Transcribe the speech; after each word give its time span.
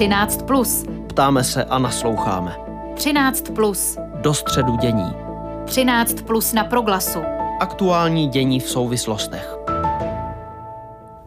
13. 0.00 0.42
Plus. 0.42 0.84
Ptáme 1.08 1.44
se 1.44 1.64
a 1.64 1.78
nasloucháme. 1.78 2.56
13. 2.94 3.50
Plus. 3.54 3.98
Do 4.14 4.34
středu 4.34 4.76
dění. 4.76 5.12
13. 5.66 6.22
Plus 6.22 6.52
na 6.52 6.64
proglasu. 6.64 7.18
Aktuální 7.60 8.28
dění 8.28 8.60
v 8.60 8.68
souvislostech. 8.68 9.56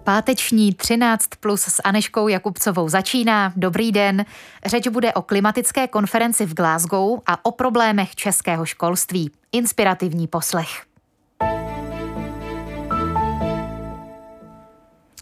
Páteční 0.03 0.73
13 0.73 1.27
plus 1.39 1.61
s 1.61 1.81
Aneškou 1.83 2.27
Jakubcovou 2.27 2.89
začíná. 2.89 3.53
Dobrý 3.55 3.91
den. 3.91 4.25
Řeč 4.65 4.87
bude 4.87 5.13
o 5.13 5.21
klimatické 5.21 5.87
konferenci 5.87 6.45
v 6.45 6.53
Glasgow 6.53 7.19
a 7.25 7.45
o 7.45 7.51
problémech 7.51 8.15
českého 8.15 8.65
školství. 8.65 9.31
Inspirativní 9.51 10.27
poslech. 10.27 10.92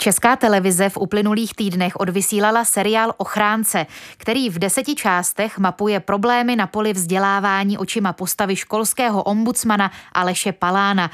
Česká 0.02 0.36
televize 0.36 0.90
v 0.90 0.98
uplynulých 0.98 1.54
týdnech 1.54 1.96
odvysílala 1.96 2.66
seriál 2.66 3.14
Ochránce, 3.18 3.86
který 4.18 4.50
v 4.50 4.59
deseti 4.59 4.96
částech 4.96 5.58
mapuje 5.58 6.00
problémy 6.00 6.55
na 6.55 6.68
poli 6.68 6.94
vzdělávání 6.94 7.78
očima 7.78 8.14
postavy 8.14 8.56
školského 8.56 9.23
ombudsmana 9.23 9.92
Aleše 10.14 10.52
Palána. 10.52 11.12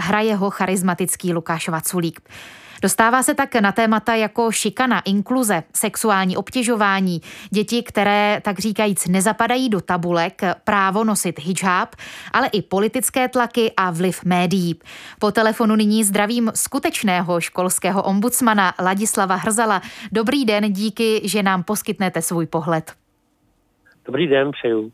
Hraje 0.00 0.34
ho 0.34 0.50
charismatický 0.50 1.32
Lukáš 1.32 1.68
Vaculík. 1.68 2.20
Dostává 2.82 3.22
se 3.22 3.34
tak 3.34 3.54
na 3.54 3.72
témata 3.72 4.14
jako 4.14 4.52
šikana, 4.52 5.00
inkluze, 5.00 5.62
sexuální 5.74 6.36
obtěžování, 6.36 7.20
děti, 7.50 7.82
které 7.82 8.40
tak 8.44 8.58
říkajíc 8.58 9.06
nezapadají 9.08 9.68
do 9.68 9.80
tabulek, 9.80 10.42
právo 10.64 11.04
nosit 11.04 11.38
hijab, 11.38 11.94
ale 12.32 12.46
i 12.46 12.62
politické 12.62 13.28
tlaky 13.28 13.72
a 13.76 13.90
vliv 13.90 14.24
médií. 14.24 14.78
Po 15.18 15.32
telefonu 15.32 15.76
nyní 15.76 16.04
zdravím 16.04 16.52
skutečného 16.54 17.40
školského 17.40 18.02
ombudsmana 18.02 18.74
Ladislava 18.82 19.34
Hrzala. 19.34 19.82
Dobrý 20.12 20.44
den, 20.44 20.72
díky, 20.72 21.20
že 21.24 21.42
nám 21.42 21.62
poskytnete 21.62 22.22
svůj 22.22 22.46
pohled. 22.46 22.92
Dobrý 24.06 24.26
den, 24.26 24.50
přeju. 24.50 24.92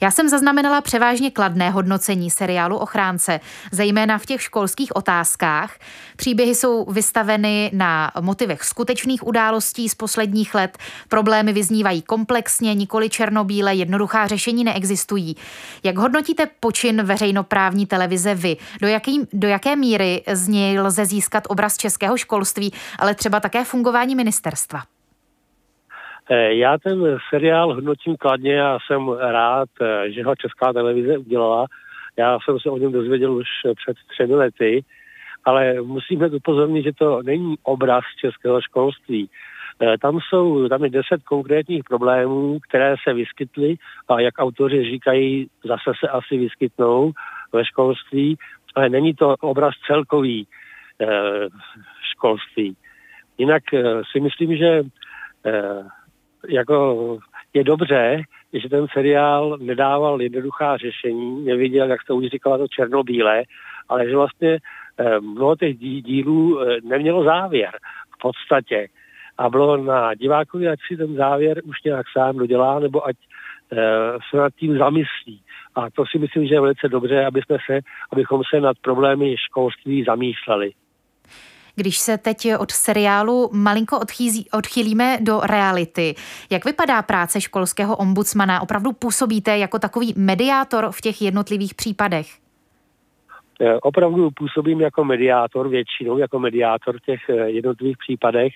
Já 0.00 0.10
jsem 0.10 0.28
zaznamenala 0.28 0.80
převážně 0.80 1.30
kladné 1.30 1.70
hodnocení 1.70 2.30
seriálu 2.30 2.76
Ochránce, 2.76 3.40
zejména 3.72 4.18
v 4.18 4.26
těch 4.26 4.42
školských 4.42 4.96
otázkách. 4.96 5.78
Příběhy 6.16 6.54
jsou 6.54 6.84
vystaveny 6.84 7.70
na 7.74 8.12
motivech 8.20 8.62
skutečných 8.64 9.26
událostí 9.26 9.88
z 9.88 9.94
posledních 9.94 10.54
let. 10.54 10.78
Problémy 11.08 11.52
vyznívají 11.52 12.02
komplexně, 12.02 12.74
nikoli 12.74 13.10
černobíle, 13.10 13.74
jednoduchá 13.74 14.26
řešení 14.26 14.64
neexistují. 14.64 15.36
Jak 15.82 15.98
hodnotíte 15.98 16.46
počin 16.60 17.02
veřejnoprávní 17.02 17.86
televize 17.86 18.34
vy? 18.34 18.56
Do, 18.80 18.88
jaký, 18.88 19.28
do 19.32 19.48
jaké 19.48 19.76
míry 19.76 20.22
z 20.32 20.48
něj 20.48 20.80
lze 20.80 21.06
získat 21.06 21.44
obraz 21.48 21.76
českého 21.76 22.16
školství, 22.16 22.72
ale 22.98 23.14
třeba 23.14 23.40
také 23.40 23.64
fungování 23.64 24.14
ministerstva? 24.14 24.93
Eh, 26.30 26.54
já 26.54 26.78
ten 26.78 27.18
seriál 27.30 27.74
hodnotím 27.74 28.16
kladně 28.16 28.62
a 28.62 28.78
jsem 28.86 29.08
rád, 29.08 29.68
eh, 29.80 30.10
že 30.10 30.24
ho 30.24 30.36
Česká 30.36 30.72
televize 30.72 31.18
udělala. 31.18 31.66
Já 32.16 32.38
jsem 32.44 32.60
se 32.60 32.70
o 32.70 32.78
něm 32.78 32.92
dozvěděl 32.92 33.32
už 33.32 33.46
před 33.76 33.96
třemi 34.08 34.34
lety, 34.34 34.84
ale 35.44 35.74
musíme 35.82 36.28
upozornit, 36.28 36.82
že 36.82 36.92
to 36.92 37.22
není 37.22 37.56
obraz 37.62 38.04
českého 38.20 38.60
školství. 38.60 39.30
Eh, 39.82 39.98
tam 39.98 40.18
jsou, 40.20 40.68
tam 40.68 40.84
je 40.84 40.90
deset 40.90 41.22
konkrétních 41.24 41.84
problémů, 41.84 42.58
které 42.68 42.94
se 43.08 43.14
vyskytly 43.14 43.76
a 44.08 44.20
jak 44.20 44.34
autoři 44.38 44.84
říkají, 44.84 45.48
zase 45.64 45.92
se 46.00 46.08
asi 46.08 46.38
vyskytnou 46.38 47.12
ve 47.52 47.64
školství, 47.64 48.36
ale 48.74 48.88
není 48.88 49.14
to 49.14 49.36
obraz 49.40 49.74
celkový 49.86 50.46
školství. 52.12 52.76
Jinak 53.38 53.62
si 54.12 54.20
myslím, 54.20 54.56
že 54.56 54.82
jako 56.48 57.18
je 57.54 57.64
dobře, 57.64 58.22
že 58.52 58.68
ten 58.68 58.86
seriál 58.92 59.58
nedával 59.60 60.22
jednoduchá 60.22 60.76
řešení, 60.76 61.44
neviděl, 61.44 61.90
jak 61.90 62.04
to 62.06 62.16
už 62.16 62.26
říkala, 62.26 62.58
to 62.58 62.68
černobílé, 62.68 63.42
ale 63.88 64.08
že 64.08 64.16
vlastně 64.16 64.58
eh, 64.98 65.20
mnoho 65.20 65.56
těch 65.56 65.78
dílů 65.78 66.60
eh, 66.60 66.76
nemělo 66.84 67.24
závěr 67.24 67.70
v 68.14 68.18
podstatě. 68.22 68.88
A 69.38 69.50
bylo 69.50 69.76
na 69.76 70.14
divákovi, 70.14 70.68
ať 70.68 70.78
si 70.88 70.96
ten 70.96 71.14
závěr 71.14 71.60
už 71.64 71.82
nějak 71.84 72.06
sám 72.16 72.36
dodělá, 72.36 72.78
nebo 72.78 73.06
ať 73.06 73.16
eh, 73.72 73.76
se 74.30 74.36
nad 74.36 74.54
tím 74.54 74.78
zamyslí. 74.78 75.40
A 75.74 75.90
to 75.90 76.04
si 76.06 76.18
myslím, 76.18 76.46
že 76.46 76.54
je 76.54 76.60
velice 76.60 76.88
dobře, 76.88 77.26
aby 77.26 77.42
jsme 77.42 77.56
se, 77.66 77.80
abychom 78.12 78.42
se 78.54 78.60
nad 78.60 78.76
problémy 78.78 79.36
školství 79.36 80.04
zamýšleli. 80.04 80.72
Když 81.76 81.98
se 81.98 82.18
teď 82.18 82.48
od 82.58 82.70
seriálu 82.70 83.50
malinko 83.52 84.00
odchýzí, 84.00 84.46
odchýlíme 84.50 85.18
do 85.20 85.40
reality, 85.40 86.14
jak 86.50 86.64
vypadá 86.64 87.02
práce 87.02 87.40
školského 87.40 87.96
ombudsmana? 87.96 88.62
Opravdu 88.62 88.92
působíte 88.92 89.58
jako 89.58 89.78
takový 89.78 90.14
mediátor 90.16 90.88
v 90.90 91.00
těch 91.00 91.22
jednotlivých 91.22 91.74
případech? 91.74 92.26
Opravdu 93.82 94.30
působím 94.30 94.80
jako 94.80 95.04
mediátor, 95.04 95.68
většinou 95.68 96.18
jako 96.18 96.38
mediátor 96.38 96.98
v 96.98 97.00
těch 97.00 97.20
eh, 97.28 97.50
jednotlivých 97.50 97.96
případech, 97.98 98.52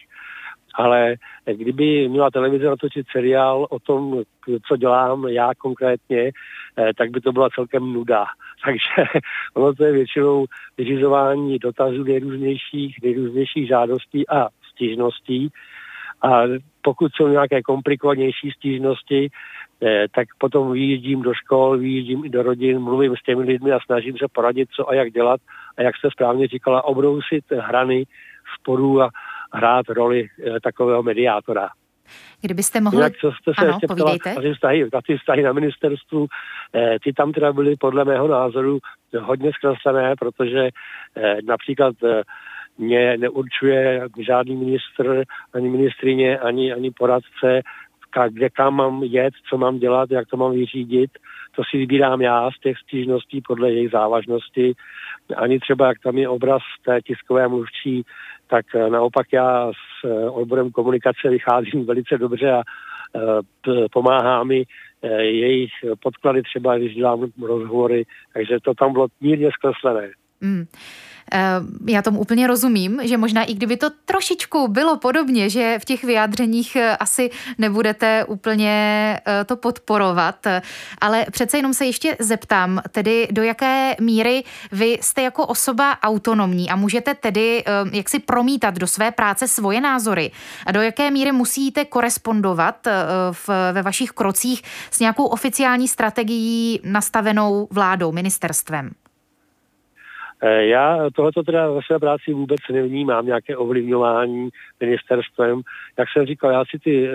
ale 0.79 1.15
kdyby 1.45 2.09
měla 2.09 2.31
televize 2.31 2.67
natočit 2.67 3.07
seriál 3.13 3.67
o 3.71 3.79
tom, 3.79 4.23
co 4.69 4.77
dělám 4.77 5.29
já 5.29 5.51
konkrétně, 5.59 6.31
eh, 6.79 6.95
tak 6.97 7.11
by 7.11 7.21
to 7.21 7.33
byla 7.33 7.49
celkem 7.55 7.93
nuda. 7.93 8.25
Takže 8.65 9.19
ono 9.55 9.75
to 9.75 9.85
je 9.85 9.93
většinou 9.93 10.47
vyřizování 10.79 11.59
dotazů 11.59 12.05
nejrůznějších, 12.05 12.97
nejrůznějších 13.03 13.69
žádostí 13.69 14.29
a 14.29 14.49
stížností. 14.73 15.49
A 16.23 16.43
pokud 16.83 17.13
jsou 17.15 17.29
nějaké 17.29 17.63
komplikovanější 17.63 18.51
stížnosti, 18.51 19.29
eh, 19.83 20.07
tak 20.15 20.29
potom 20.39 20.73
vyjíždím 20.73 21.23
do 21.23 21.35
škol, 21.35 21.79
vyjíždím 21.79 22.25
i 22.25 22.29
do 22.29 22.43
rodin, 22.43 22.79
mluvím 22.79 23.17
s 23.17 23.23
těmi 23.23 23.43
lidmi 23.43 23.73
a 23.73 23.81
snažím 23.87 24.19
se 24.19 24.27
poradit, 24.33 24.69
co 24.71 24.89
a 24.89 24.95
jak 24.95 25.11
dělat. 25.11 25.41
A 25.79 25.83
jak 25.83 25.97
jste 25.97 26.11
správně 26.11 26.49
říkala, 26.49 26.85
obrousit 26.85 27.45
hrany 27.51 28.05
sporů 28.61 29.03
a 29.03 29.11
hrát 29.53 29.89
roli 29.89 30.29
eh, 30.47 30.61
takového 30.61 31.03
mediátora. 31.03 31.69
Kdybyste 32.41 32.81
mohli... 32.81 33.03
Jak 33.03 33.17
co 33.17 33.33
jste 33.33 33.53
se 33.59 33.67
ano, 33.67 33.69
ještě 33.69 33.87
ptala, 33.87 34.17
na 34.27 34.43
ty, 34.43 34.55
vztahy, 34.55 34.89
na 34.95 35.01
ty 35.07 35.17
vztahy 35.17 35.43
na 35.43 35.53
ministerstvu, 35.53 36.27
eh, 36.75 36.97
ty 37.05 37.13
tam 37.13 37.33
teda 37.33 37.53
byly 37.53 37.77
podle 37.77 38.05
mého 38.05 38.29
názoru 38.29 38.79
hodně 39.21 39.53
zkreslené, 39.53 40.15
protože 40.17 40.69
eh, 41.17 41.37
například 41.45 41.95
eh, 42.05 42.23
mě 42.79 43.17
neurčuje 43.17 44.09
žádný 44.27 44.57
ministr, 44.57 45.25
ani 45.55 45.69
ministrině, 45.69 46.39
ani, 46.39 46.73
ani 46.73 46.91
poradce, 46.91 47.63
kde 48.29 48.51
kam 48.51 48.75
mám 48.75 49.03
jet, 49.03 49.35
co 49.49 49.59
mám 49.59 49.79
dělat, 49.79 50.11
jak 50.11 50.29
to 50.29 50.37
mám 50.37 50.53
vyřídit. 50.53 51.11
To 51.59 51.65
si 51.71 51.77
vybírám 51.77 52.21
já 52.21 52.51
z 52.51 52.61
těch 52.61 52.79
stížností 52.79 53.41
podle 53.41 53.73
jejich 53.73 53.91
závažnosti. 53.91 54.75
Ani 55.37 55.59
třeba, 55.61 55.87
jak 55.87 55.99
tam 56.03 56.19
je 56.19 56.29
obraz 56.29 56.63
té 56.85 57.01
tiskové 57.03 57.49
mluvčí, 57.49 58.03
tak 58.47 58.67
eh, 58.75 58.91
naopak 58.91 59.27
já 59.33 59.71
s 59.73 60.05
eh, 60.05 60.31
odborem 60.31 60.71
komunikace 60.71 61.31
vycházím 61.31 61.87
velice 61.87 62.19
dobře 62.19 62.53
a 62.53 62.63
eh, 62.63 63.89
pomáhá 63.93 64.45
mi 64.45 64.65
jejich 65.21 65.71
podklady 66.03 66.43
třeba, 66.43 66.79
když 66.79 66.95
dělám 66.95 67.27
rozhovory, 67.43 68.05
takže 68.35 68.57
to 68.63 68.75
tam 68.75 68.93
bylo 68.93 69.07
mírně 69.21 69.51
zkreslené. 69.53 70.11
Mm. 70.41 70.67
Eh, 71.33 71.61
já 71.87 72.03
tomu 72.03 72.21
úplně 72.21 72.47
rozumím, 72.47 73.01
že 73.03 73.17
možná 73.17 73.45
i 73.45 73.55
kdyby 73.55 73.77
to 73.77 73.91
trošičku 74.05 74.69
bylo 74.69 74.97
podobně, 74.97 75.51
že 75.51 75.79
v 75.79 75.85
těch 75.85 76.05
vyjádřeních 76.05 76.77
eh, 76.77 76.97
asi 76.97 77.31
nebudete 77.59 78.25
úplně 78.25 78.71
eh, 79.27 79.45
to 79.45 79.57
podporovat, 79.57 80.47
ale 81.01 81.27
přece 81.31 81.59
jenom 81.59 81.75
se 81.75 81.87
ještě 81.87 82.17
zeptám, 82.21 82.83
tedy 82.91 83.29
do 83.31 83.43
jaké 83.43 83.97
míry 84.01 84.45
vy 84.73 84.99
jste 85.01 85.23
jako 85.23 85.47
osoba 85.47 85.99
autonomní 86.03 86.71
a 86.71 86.77
můžete 86.77 87.15
tedy 87.15 87.65
jak 87.93 88.09
si 88.09 88.19
promítat 88.19 88.75
do 88.75 88.87
své 88.87 89.11
práce 89.11 89.49
svoje 89.49 89.81
názory 89.81 90.31
a 90.67 90.73
do 90.73 90.83
jaké 90.83 91.11
míry 91.11 91.33
musíte 91.33 91.85
korespondovat 91.85 92.87
v, 93.33 93.49
ve 93.73 93.83
vašich 93.83 94.11
krocích 94.11 94.63
s 94.91 95.01
nějakou 95.01 95.25
oficiální 95.25 95.89
strategií 95.89 96.81
nastavenou 96.85 97.69
vládou, 97.71 98.13
ministerstvem? 98.13 98.91
Eh, 100.43 100.67
já 100.67 101.11
tohleto 101.15 101.43
teda 101.43 101.71
ve 101.71 101.81
své 101.83 101.99
práci 101.99 102.33
vůbec 102.33 102.61
nevnímám, 102.73 103.27
nějaké 103.27 103.57
ovlivňování 103.57 104.49
ministerstvem. 104.81 105.61
Jak 105.99 106.09
jsem 106.13 106.27
říkal, 106.27 106.51
já 106.51 106.65
si 106.71 106.79
ty 106.79 107.09
e, 107.09 107.13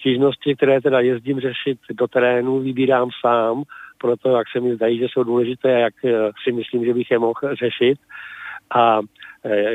stížnosti, 0.00 0.56
které 0.56 0.80
teda 0.80 1.00
jezdím 1.00 1.40
řešit 1.40 1.78
do 1.90 2.06
terénu, 2.06 2.60
vybírám 2.60 3.08
sám, 3.20 3.62
proto 3.98 4.36
jak 4.36 4.46
se 4.52 4.60
mi 4.60 4.74
zdají, 4.74 4.98
že 4.98 5.06
jsou 5.08 5.24
důležité 5.24 5.74
a 5.74 5.78
jak 5.78 6.04
e, 6.04 6.30
si 6.44 6.52
myslím, 6.52 6.84
že 6.84 6.94
bych 6.94 7.10
je 7.10 7.18
mohl 7.18 7.40
řešit. 7.52 7.98
A 8.74 9.00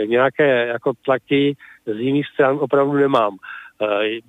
nějaké 0.06 0.68
jako 0.68 0.94
tlaky 1.06 1.56
z 1.86 2.00
jiných 2.00 2.28
stran 2.28 2.58
opravdu 2.62 2.94
nemám. 2.94 3.38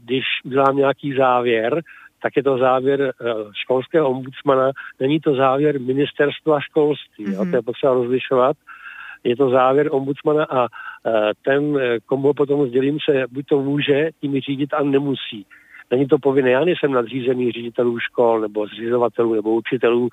Když 0.04 0.24
udělám 0.44 0.76
nějaký 0.76 1.14
závěr, 1.16 1.82
tak 2.22 2.36
je 2.36 2.42
to 2.42 2.58
závěr 2.58 3.00
eh, 3.02 3.34
školského 3.52 4.10
ombudsmana, 4.10 4.70
není 5.00 5.20
to 5.20 5.34
závěr 5.34 5.80
ministerstva 5.80 6.60
školství. 6.60 7.26
Mm-hmm. 7.26 7.32
Jo? 7.32 7.50
To 7.50 7.56
je 7.56 7.62
potřeba 7.62 7.94
rozlišovat. 7.94 8.56
je 9.24 9.36
to 9.36 9.50
závěr 9.50 9.88
ombudsmana 9.90 10.44
a 10.44 10.66
ten, 11.44 11.78
komu 12.06 12.28
ho 12.28 12.34
potom 12.34 12.68
sdělím, 12.68 12.98
se 13.10 13.26
buď 13.30 13.46
to 13.46 13.60
může 13.60 14.10
tím 14.20 14.40
řídit 14.40 14.74
a 14.74 14.82
nemusí. 14.82 15.46
Není 15.90 16.06
to 16.06 16.18
povinné, 16.18 16.50
já 16.50 16.64
nejsem 16.64 16.92
nadřízený 16.92 17.52
ředitelů 17.52 17.98
škol 17.98 18.40
nebo 18.40 18.66
zřizovatelů 18.66 19.34
nebo 19.34 19.54
učitelů, 19.54 20.08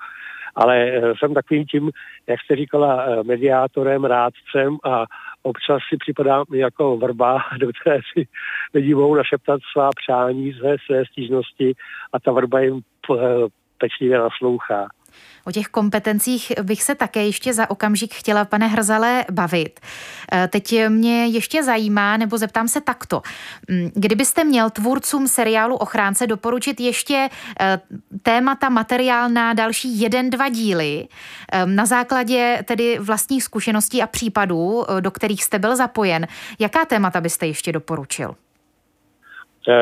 ale 0.54 0.92
jsem 1.18 1.34
takovým 1.34 1.64
tím, 1.64 1.90
jak 2.26 2.40
jste 2.40 2.56
říkala, 2.56 3.06
mediátorem, 3.22 4.04
rádcem 4.04 4.76
a 4.84 5.04
občas 5.42 5.78
si 5.88 5.96
připadá 5.96 6.44
jako 6.52 6.96
vrba, 6.96 7.38
do 7.60 7.68
které 7.80 8.00
si 8.12 8.28
lidi 8.74 8.94
mohou 8.94 9.14
našeptat 9.14 9.60
svá 9.72 9.90
přání, 10.02 10.52
své, 10.52 10.76
své 10.86 11.04
stížnosti 11.04 11.74
a 12.12 12.20
ta 12.20 12.32
vrba 12.32 12.60
jim 12.60 12.80
pečlivě 13.78 14.18
naslouchá. 14.18 14.88
O 15.46 15.52
těch 15.52 15.66
kompetencích 15.66 16.52
bych 16.62 16.82
se 16.82 16.94
také 16.94 17.26
ještě 17.26 17.54
za 17.54 17.70
okamžik 17.70 18.14
chtěla, 18.14 18.44
pane 18.44 18.66
Hrzale, 18.66 19.24
bavit. 19.32 19.80
Eh, 20.32 20.48
teď 20.48 20.74
mě 20.88 21.26
ještě 21.26 21.62
zajímá, 21.62 22.16
nebo 22.16 22.38
zeptám 22.38 22.68
se 22.68 22.80
takto. 22.80 23.22
Mm, 23.70 23.90
kdybyste 23.94 24.44
měl 24.44 24.70
tvůrcům 24.70 25.28
seriálu 25.28 25.76
Ochránce 25.76 26.26
doporučit 26.26 26.80
ještě 26.80 27.28
eh, 27.60 27.80
témata, 28.22 28.68
materiál 28.68 29.28
na 29.28 29.52
další 29.52 30.00
jeden, 30.00 30.30
dva 30.30 30.48
díly, 30.48 31.08
eh, 31.52 31.66
na 31.66 31.86
základě 31.86 32.58
tedy 32.64 32.98
vlastních 32.98 33.42
zkušeností 33.42 34.02
a 34.02 34.06
případů, 34.06 34.84
do 35.00 35.10
kterých 35.10 35.44
jste 35.44 35.58
byl 35.58 35.76
zapojen, 35.76 36.26
jaká 36.60 36.84
témata 36.84 37.20
byste 37.20 37.46
ještě 37.46 37.72
doporučil? 37.72 38.34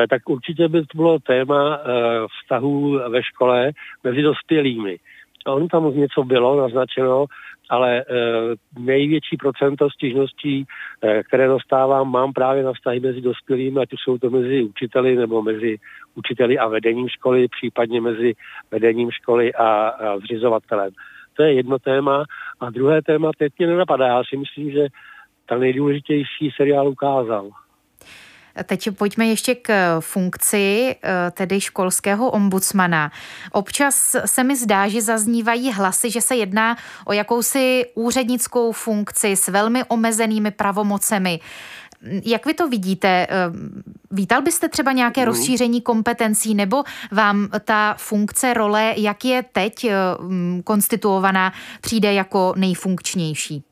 tak 0.09 0.29
určitě 0.29 0.67
by 0.67 0.81
to 0.81 0.97
bylo 0.97 1.19
téma 1.19 1.79
vztahů 2.27 2.99
ve 3.09 3.23
škole 3.23 3.71
mezi 4.03 4.21
dospělými. 4.21 4.97
On 5.47 5.67
tam 5.67 5.97
něco 5.97 6.23
bylo 6.23 6.61
naznačeno, 6.61 7.25
ale 7.69 7.97
e, 7.99 8.03
největší 8.79 9.37
procento 9.37 9.89
stížností, 9.89 10.65
e, 11.01 11.23
které 11.23 11.47
dostávám, 11.47 12.11
mám 12.11 12.33
právě 12.33 12.63
na 12.63 12.73
vztahy 12.73 12.99
mezi 12.99 13.21
dospělými, 13.21 13.79
ať 13.79 13.93
už 13.93 13.99
jsou 14.01 14.17
to 14.17 14.29
mezi 14.29 14.63
učiteli 14.63 15.15
nebo 15.15 15.41
mezi 15.41 15.77
učiteli 16.15 16.57
a 16.57 16.67
vedením 16.67 17.09
školy, 17.09 17.47
případně 17.47 18.01
mezi 18.01 18.33
vedením 18.71 19.11
školy 19.11 19.53
a, 19.53 19.87
a 19.87 20.19
zřizovatelem. 20.19 20.91
To 21.33 21.43
je 21.43 21.53
jedno 21.53 21.79
téma. 21.79 22.23
A 22.59 22.69
druhé 22.69 23.01
téma 23.01 23.31
teď 23.37 23.53
mě 23.57 23.67
nenapadá. 23.67 24.07
Já 24.07 24.23
si 24.29 24.37
myslím, 24.37 24.71
že 24.71 24.87
ta 25.45 25.57
nejdůležitější 25.57 26.51
seriál 26.55 26.87
ukázal. 26.87 27.49
Teď 28.63 28.89
pojďme 28.97 29.25
ještě 29.25 29.55
k 29.55 29.99
funkci 29.99 30.95
eh, 31.03 31.31
tedy 31.31 31.61
školského 31.61 32.31
ombudsmana. 32.31 33.11
Občas 33.51 34.15
se 34.25 34.43
mi 34.43 34.55
zdá, 34.55 34.87
že 34.87 35.01
zaznívají 35.01 35.71
hlasy, 35.71 36.11
že 36.11 36.21
se 36.21 36.35
jedná 36.35 36.77
o 37.05 37.13
jakousi 37.13 37.85
úřednickou 37.95 38.71
funkci 38.71 39.35
s 39.35 39.47
velmi 39.47 39.83
omezenými 39.83 40.51
pravomocemi. 40.51 41.39
Jak 42.25 42.45
vy 42.45 42.53
to 42.53 42.67
vidíte? 42.67 43.07
Eh, 43.07 43.27
vítal 44.11 44.41
byste 44.41 44.69
třeba 44.69 44.91
nějaké 44.91 45.21
mm. 45.21 45.27
rozšíření 45.27 45.81
kompetencí 45.81 46.55
nebo 46.55 46.83
vám 47.11 47.47
ta 47.65 47.95
funkce, 47.97 48.53
role, 48.53 48.93
jak 48.97 49.25
je 49.25 49.43
teď 49.43 49.83
eh, 49.83 49.93
konstituovaná, 50.63 51.53
přijde 51.81 52.13
jako 52.13 52.53
nejfunkčnější? 52.57 53.63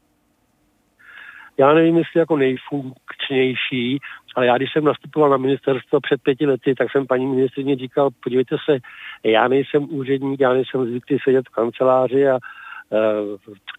Já 1.58 1.74
nevím, 1.74 1.98
jestli 1.98 2.20
jako 2.20 2.38
nejfunkčnější, 2.38 4.00
ale 4.36 4.46
já, 4.46 4.58
když 4.58 4.74
jsem 4.74 4.84
nastupoval 4.84 5.30
na 5.30 5.38
ministerstvo 5.38 6.00
před 6.00 6.22
pěti 6.22 6.46
lety, 6.46 6.76
tak 6.76 6.92
jsem 6.92 7.08
paní 7.08 7.26
ministrině 7.26 7.76
říkal, 7.76 8.10
podívejte 8.24 8.56
se, 8.66 8.78
já 9.24 9.48
nejsem 9.48 9.88
úředník, 9.90 10.40
já 10.40 10.54
nejsem 10.54 10.86
zvyklý 10.86 11.18
sedět 11.24 11.46
v 11.48 11.52
kanceláři 11.52 12.30
a 12.30 12.40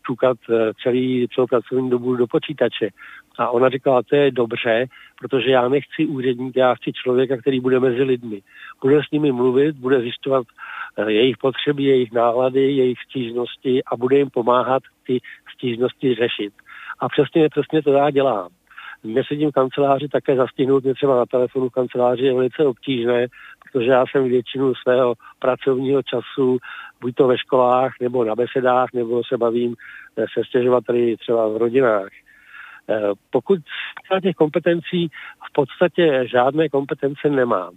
čukat 0.06 0.36
uh, 0.48 0.56
celý, 0.82 1.28
celou 1.34 1.46
pracovní 1.46 1.90
dobu 1.90 2.16
do 2.16 2.26
počítače. 2.26 2.88
A 3.38 3.50
ona 3.50 3.68
říkala, 3.68 4.02
to 4.02 4.16
je 4.16 4.30
dobře, 4.30 4.86
protože 5.20 5.50
já 5.50 5.68
nechci 5.68 6.06
úředník, 6.06 6.56
já 6.56 6.74
chci 6.74 6.92
člověka, 6.92 7.36
který 7.36 7.60
bude 7.60 7.80
mezi 7.80 8.02
lidmi. 8.02 8.40
Bude 8.82 9.00
s 9.08 9.10
nimi 9.12 9.32
mluvit, 9.32 9.76
bude 9.76 10.00
zjišťovat 10.00 10.46
uh, 10.98 11.08
jejich 11.08 11.36
potřeby, 11.38 11.82
jejich 11.82 12.12
nálady, 12.12 12.72
jejich 12.72 12.98
stížnosti 13.10 13.84
a 13.84 13.96
bude 13.96 14.18
jim 14.18 14.30
pomáhat 14.30 14.82
ty 15.06 15.20
stížnosti 15.54 16.14
řešit. 16.14 16.52
A 16.98 17.08
přesně, 17.08 17.48
přesně 17.48 17.82
to 17.82 17.92
já 17.92 18.10
dělám 18.10 18.48
nesedím 19.14 19.50
v 19.50 19.54
kanceláři, 19.54 20.08
také 20.08 20.36
zastihnout 20.36 20.84
mě 20.84 20.94
třeba 20.94 21.16
na 21.16 21.26
telefonu 21.26 21.68
v 21.68 21.72
kanceláři 21.72 22.24
je 22.24 22.34
velice 22.34 22.66
obtížné, 22.66 23.26
protože 23.72 23.90
já 23.90 24.04
jsem 24.06 24.28
většinu 24.28 24.74
svého 24.74 25.14
pracovního 25.38 26.02
času 26.02 26.58
buď 27.00 27.14
to 27.14 27.26
ve 27.26 27.38
školách, 27.38 27.92
nebo 28.00 28.24
na 28.24 28.34
besedách, 28.34 28.88
nebo 28.94 29.22
se 29.24 29.36
bavím 29.36 29.74
eh, 30.16 30.24
se 30.34 30.44
stěžovateli 30.44 31.16
třeba 31.16 31.48
v 31.48 31.56
rodinách. 31.56 32.08
Eh, 32.88 33.10
pokud 33.30 33.58
těch 34.22 34.34
kompetencí 34.34 35.08
v 35.48 35.52
podstatě 35.52 36.24
žádné 36.26 36.68
kompetence 36.68 37.28
nemám, 37.28 37.72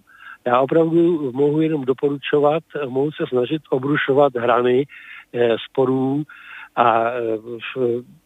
já 0.48 0.60
opravdu 0.60 1.31
mohu 1.31 1.62
jenom 1.62 1.86
doporučovat, 1.86 2.64
mohu 2.88 3.12
se 3.12 3.24
snažit 3.30 3.62
obrušovat 3.70 4.36
hrany 4.36 4.86
eh, 5.34 5.56
sporů, 5.70 6.24
a 6.75 7.12
e, 7.12 7.19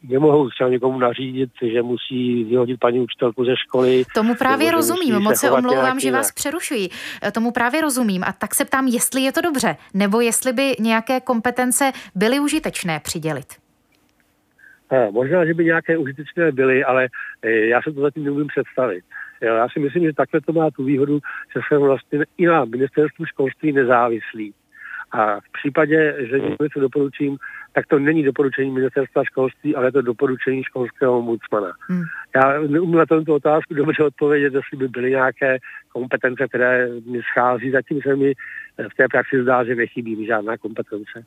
nemohou 0.04 0.50
třeba 0.50 0.70
někomu 0.70 1.00
nařídit, 1.00 1.50
že 1.62 1.82
musí 1.82 2.44
vyhodit 2.44 2.80
paní 2.80 3.00
učitelku 3.00 3.46
ze 3.46 3.58
školy. 3.58 4.04
Tomu 4.16 4.36
právě 4.36 4.72
rozumím, 4.72 5.20
moc 5.20 5.40
se 5.40 5.52
omlouvám, 5.52 6.00
že 6.00 6.12
vás 6.12 6.32
přerušuji. 6.32 6.90
E, 7.24 7.32
tomu 7.32 7.52
právě 7.52 7.82
rozumím 7.82 8.24
a 8.24 8.34
tak 8.34 8.56
se 8.56 8.66
ptám, 8.66 8.88
jestli 8.88 9.22
je 9.22 9.32
to 9.32 9.42
dobře, 9.42 9.76
nebo 9.94 10.22
jestli 10.22 10.54
by 10.54 10.72
nějaké 10.80 11.22
kompetence 11.22 11.92
byly 12.16 12.40
užitečné 12.40 13.00
přidělit. 13.00 13.48
Ne, 14.92 15.12
možná, 15.12 15.46
že 15.46 15.54
by 15.54 15.66
nějaké 15.66 15.98
užitečné 15.98 16.52
byly, 16.52 16.84
ale 16.84 17.08
e, 17.42 17.52
já 17.52 17.82
se 17.82 17.92
to 17.92 18.02
zatím 18.02 18.24
neumím 18.24 18.48
představit. 18.48 19.04
Já 19.42 19.70
si 19.70 19.80
myslím, 19.80 20.04
že 20.04 20.14
takhle 20.14 20.42
to 20.42 20.54
má 20.54 20.72
tu 20.72 20.84
výhodu, 20.84 21.20
že 21.56 21.62
jsem 21.68 21.82
vlastně 21.82 22.20
i 22.38 22.46
na 22.46 22.66
ministerstvu 22.66 23.26
školství 23.26 23.72
nezávislý. 23.72 24.54
A 25.12 25.40
v 25.40 25.52
případě, 25.52 26.16
že 26.20 26.40
něco 26.40 26.80
doporučím, 26.80 27.38
tak 27.74 27.88
to 27.88 28.00
není 28.00 28.24
doporučení 28.24 28.72
ministerstva 28.72 29.24
školství, 29.24 29.76
ale 29.76 29.88
je 29.88 29.92
to 29.92 30.02
doporučení 30.02 30.64
školského 30.64 31.20
ombudsmana. 31.20 31.72
Hmm. 31.90 32.04
Já 32.36 32.62
neumím 32.62 32.98
na 32.98 33.06
tomto 33.06 33.36
otázku 33.36 33.74
dobře 33.74 34.04
odpovědět, 34.04 34.54
jestli 34.54 34.78
by 34.78 34.88
byly 34.88 35.10
nějaké 35.10 35.58
kompetence, 35.90 36.48
které 36.48 36.88
mi 37.06 37.22
schází. 37.32 37.72
Zatím 37.72 38.02
se 38.02 38.16
mi 38.16 38.34
v 38.92 38.96
té 38.98 39.08
praxi 39.12 39.44
zdá, 39.44 39.64
že 39.64 39.76
nechybí 39.76 40.26
žádná 40.26 40.58
kompetence. 40.58 41.26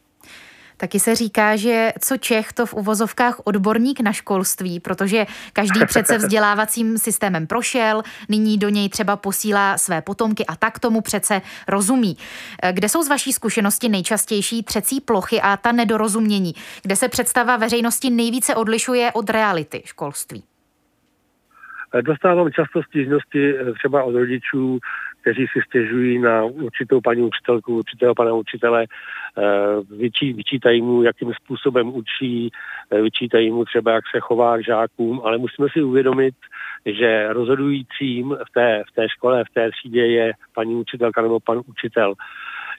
Taky 0.77 1.01
se 1.01 1.15
říká, 1.15 1.57
že 1.57 1.93
co 2.01 2.17
Čech, 2.17 2.53
to 2.53 2.67
v 2.67 2.75
uvozovkách 2.75 3.41
odborník 3.45 4.01
na 4.01 4.13
školství, 4.13 4.81
protože 4.81 5.27
každý 5.53 5.81
přece 5.87 6.19
vzdělávacím 6.19 6.99
systémem 6.99 7.47
prošel, 7.47 8.03
nyní 8.29 8.59
do 8.59 8.69
něj 8.69 8.89
třeba 8.89 9.17
posílá 9.17 9.79
své 9.79 10.03
potomky 10.03 10.47
a 10.47 10.57
tak 10.57 10.79
tomu 10.79 11.01
přece 11.01 11.43
rozumí. 11.69 12.17
Kde 12.73 12.89
jsou 12.89 13.03
z 13.03 13.09
vaší 13.09 13.33
zkušenosti 13.33 13.89
nejčastější 13.89 14.63
třecí 14.63 15.01
plochy 15.01 15.41
a 15.41 15.57
ta 15.57 15.73
nedorozumění? 15.73 16.53
Kde 16.83 16.97
se 16.97 17.09
představa 17.09 17.57
veřejnosti 17.57 18.11
nejvíce 18.11 18.55
odlišuje 18.55 19.13
od 19.13 19.31
reality 19.31 19.83
školství? 19.85 20.45
Dostávám 22.01 22.53
často 22.53 22.83
stížnosti 22.83 23.55
třeba 23.79 24.03
od 24.03 24.15
rodičů, 24.15 24.79
kteří 25.27 25.47
si 25.53 25.61
stěžují 25.69 26.19
na 26.19 26.45
určitou 26.45 27.01
paní 27.01 27.23
učitelku, 27.23 27.77
určitého 27.77 28.15
pana 28.15 28.35
učitele, 28.35 28.87
eh, 28.87 29.43
vyčí, 29.97 30.33
vyčítají 30.33 30.83
mu, 30.83 31.03
jakým 31.03 31.33
způsobem 31.35 31.95
učí, 31.95 32.51
eh, 32.91 33.03
vyčítají 33.03 33.51
mu 33.51 33.65
třeba, 33.65 33.93
jak 33.93 34.05
se 34.15 34.21
chová 34.21 34.59
k 34.59 34.65
žákům, 34.65 35.21
ale 35.25 35.39
musíme 35.39 35.69
si 35.73 35.83
uvědomit, 35.83 36.35
že 36.87 37.33
rozhodujícím 37.33 38.37
v 38.49 38.53
té, 38.55 38.83
v 38.89 38.95
té 38.95 39.09
škole, 39.09 39.45
v 39.45 39.55
té 39.55 39.71
třídě 39.71 40.07
je 40.07 40.33
paní 40.55 40.75
učitelka 40.75 41.23
nebo 41.23 41.41
pan 41.41 41.61
učitel. 41.67 42.15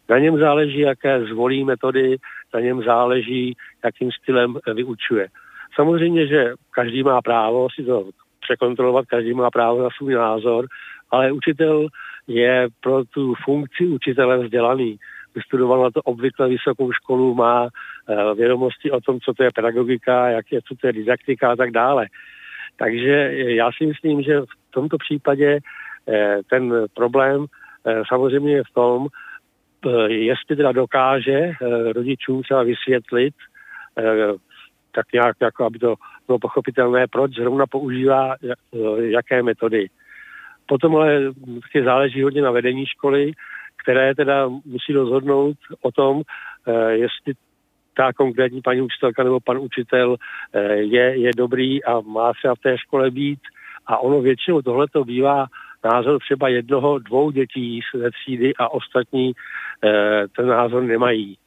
Na 0.10 0.20
něm 0.20 0.40
záleží, 0.40 0.80
jaké 0.80 1.26
zvolí 1.26 1.64
metody, 1.64 2.18
na 2.54 2.60
něm 2.60 2.84
záleží, 2.84 3.58
jakým 3.84 4.12
stylem 4.12 4.58
vyučuje. 4.74 5.28
Samozřejmě, 5.76 6.28
že 6.28 6.54
každý 6.72 7.04
má 7.04 7.22
právo 7.22 7.68
si 7.76 7.84
to 7.84 8.10
překontrolovat, 8.40 9.06
každý 9.06 9.34
má 9.34 9.52
právo 9.52 9.84
na 9.84 9.90
svůj 9.98 10.14
názor, 10.14 10.68
ale 11.12 11.32
učitel 11.32 11.88
je 12.28 12.68
pro 12.80 13.06
tu 13.06 13.34
funkci 13.46 13.88
učitele 13.88 14.38
vzdělaný. 14.38 14.98
Vystudoval 15.36 15.84
na 15.84 15.92
to 15.92 16.02
obvykle 16.02 16.50
vysokou 16.50 16.92
školu, 16.92 17.36
má 17.36 17.64
uh, 17.64 18.38
vědomosti 18.38 18.92
o 18.92 19.02
tom, 19.02 19.20
co 19.20 19.34
to 19.34 19.44
je 19.44 19.50
pedagogika, 19.56 20.30
jak 20.30 20.52
je, 20.52 20.60
co 20.68 20.76
to 20.76 20.88
je 20.88 20.94
didaktika 20.94 21.52
a 21.52 21.56
tak 21.56 21.72
dále. 21.72 22.08
Takže 22.78 23.32
já 23.34 23.72
si 23.78 23.86
myslím, 23.86 24.22
že 24.22 24.42
v 24.42 24.72
tomto 24.72 24.98
případě 24.98 25.60
eh, 26.08 26.40
ten 26.50 26.86
problém 26.94 27.46
eh, 27.86 28.02
samozřejmě 28.08 28.56
je 28.56 28.64
v 28.64 28.74
tom, 28.74 29.08
eh, 29.88 30.14
jestli 30.14 30.56
teda 30.56 30.72
dokáže 30.72 31.32
eh, 31.32 31.94
rodičům 31.94 32.44
třeba 32.44 32.64
vysvětlit, 32.64 33.34
eh, 33.98 34.34
tak 34.92 35.06
nějak, 35.14 35.36
jako 35.42 35.66
aby 35.66 35.80
to 35.80 35.96
bylo 36.28 36.40
pochopitelné, 36.40 37.08
proč 37.08 37.36
zrovna 37.36 37.66
používá 37.66 38.36
eh, 38.44 38.54
jaké 38.98 39.44
metody. 39.44 39.88
Potom 40.68 40.96
ale 40.96 41.30
vždycky 41.30 41.84
záleží 41.84 42.24
hodně 42.24 42.42
na 42.42 42.52
vedení 42.52 42.86
školy, 42.86 43.32
které 43.84 44.16
teda 44.16 44.48
musí 44.48 44.94
rozhodnout 44.94 45.58
o 45.82 45.92
tom, 45.92 46.22
eh, 46.68 46.92
jestli 46.92 47.34
ta 47.98 48.14
konkrétní 48.14 48.62
paní 48.62 48.82
učitelka 48.82 49.24
nebo 49.24 49.40
pan 49.40 49.58
učitel 49.58 50.16
je, 50.74 51.20
je 51.20 51.32
dobrý 51.38 51.84
a 51.84 52.02
má 52.02 52.34
třeba 52.34 52.56
v 52.56 52.60
té 52.60 52.78
škole 52.78 53.12
být. 53.12 53.40
A 53.86 53.98
ono 53.98 54.22
většinou 54.22 54.62
tohle 54.62 54.88
to 54.88 55.04
bývá 55.04 55.46
názor 55.84 56.20
třeba 56.20 56.48
jednoho, 56.48 57.00
dvou 57.00 57.32
dětí 57.32 57.82
ze 57.94 58.12
třídy 58.12 58.54
a 58.56 58.70
ostatní 58.70 59.34
ten 60.36 60.48
názor 60.48 60.84
nemají. 60.84 61.38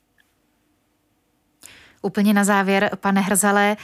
Úplně 2.03 2.35
na 2.35 2.45
závěr, 2.45 2.91
pane 3.01 3.21
Hrzale, 3.21 3.77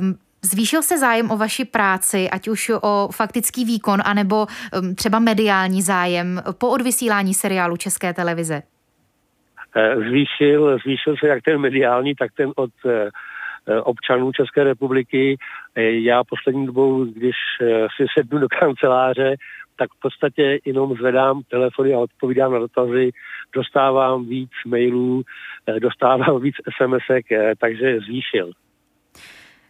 um, 0.00 0.18
Zvýšil 0.46 0.82
se 0.82 0.98
zájem 0.98 1.30
o 1.30 1.36
vaši 1.36 1.64
práci, 1.64 2.30
ať 2.30 2.48
už 2.48 2.70
o 2.82 3.08
faktický 3.12 3.64
výkon, 3.64 4.00
anebo 4.04 4.46
třeba 4.94 5.18
mediální 5.18 5.82
zájem 5.82 6.42
po 6.58 6.68
odvysílání 6.68 7.34
seriálu 7.34 7.76
České 7.76 8.14
televize? 8.14 8.62
Eh, 9.76 9.96
zvýšil, 9.96 10.78
zvýšil 10.78 11.16
se 11.16 11.28
jak 11.28 11.42
ten 11.42 11.58
mediální, 11.58 12.14
tak 12.14 12.30
ten 12.32 12.52
od 12.56 12.70
eh, 12.86 13.08
eh, 13.68 13.80
občanů 13.80 14.32
České 14.32 14.64
republiky. 14.64 15.36
Já 15.76 16.24
poslední 16.24 16.66
dobou, 16.66 17.04
když 17.04 17.36
si 17.96 18.06
sednu 18.18 18.38
do 18.38 18.48
kanceláře, 18.60 19.36
tak 19.78 19.90
v 19.90 20.00
podstatě 20.00 20.58
jenom 20.64 20.94
zvedám 20.94 21.42
telefony 21.50 21.94
a 21.94 21.98
odpovídám 21.98 22.52
na 22.52 22.58
dotazy, 22.58 23.10
dostávám 23.54 24.24
víc 24.24 24.50
mailů, 24.66 25.22
dostávám 25.78 26.40
víc 26.40 26.54
SMSek, 26.76 27.26
takže 27.58 28.00
zvýšil. 28.00 28.52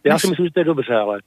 Já 0.07 0.19
si 0.19 0.27
myslím, 0.27 0.45
že 0.45 0.51
to 0.51 0.59
je 0.59 0.63
dobře, 0.63 0.95
ale... 0.95 1.19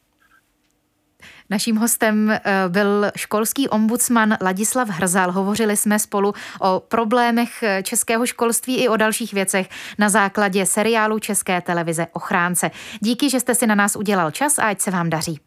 Naším 1.50 1.76
hostem 1.76 2.30
eh, 2.30 2.40
byl 2.68 3.06
školský 3.16 3.68
ombudsman 3.68 4.36
Ladislav 4.42 4.88
Hrzal. 4.88 5.32
Hovořili 5.32 5.76
jsme 5.76 5.98
spolu 5.98 6.32
o 6.60 6.82
problémech 6.88 7.62
eh, 7.62 7.82
českého 7.82 8.26
školství 8.26 8.76
i 8.76 8.88
o 8.88 8.96
dalších 8.96 9.32
věcech 9.32 9.68
na 9.98 10.08
základě 10.08 10.66
seriálu 10.66 11.18
České 11.18 11.60
televize 11.60 12.06
Ochránce. 12.12 12.70
Díky, 13.00 13.30
že 13.30 13.40
jste 13.40 13.54
si 13.54 13.66
na 13.66 13.74
nás 13.74 13.96
udělal 13.96 14.30
čas 14.30 14.58
a 14.58 14.62
ať 14.62 14.80
se 14.80 14.90
vám 14.90 15.10
daří. 15.10 15.40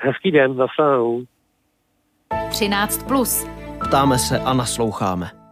Hezký 0.00 0.30
den, 0.30 0.56
nasledanou. 0.56 1.22
13. 2.50 3.02
Plus. 3.02 3.46
Ptáme 3.88 4.18
se 4.18 4.38
a 4.38 4.54
nasloucháme. 4.54 5.45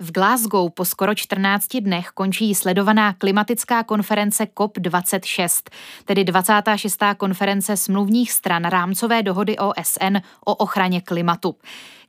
V 0.00 0.12
Glasgow 0.12 0.70
po 0.72 0.84
skoro 0.84 1.14
14 1.14 1.80
dnech 1.80 2.08
končí 2.08 2.54
sledovaná 2.54 3.12
klimatická 3.12 3.84
konference 3.84 4.44
COP26, 4.44 5.70
tedy 6.04 6.24
26. 6.24 7.02
konference 7.16 7.76
smluvních 7.76 8.32
stran 8.32 8.64
rámcové 8.64 9.22
dohody 9.22 9.56
OSN 9.58 10.16
o 10.44 10.54
ochraně 10.54 11.00
klimatu. 11.00 11.56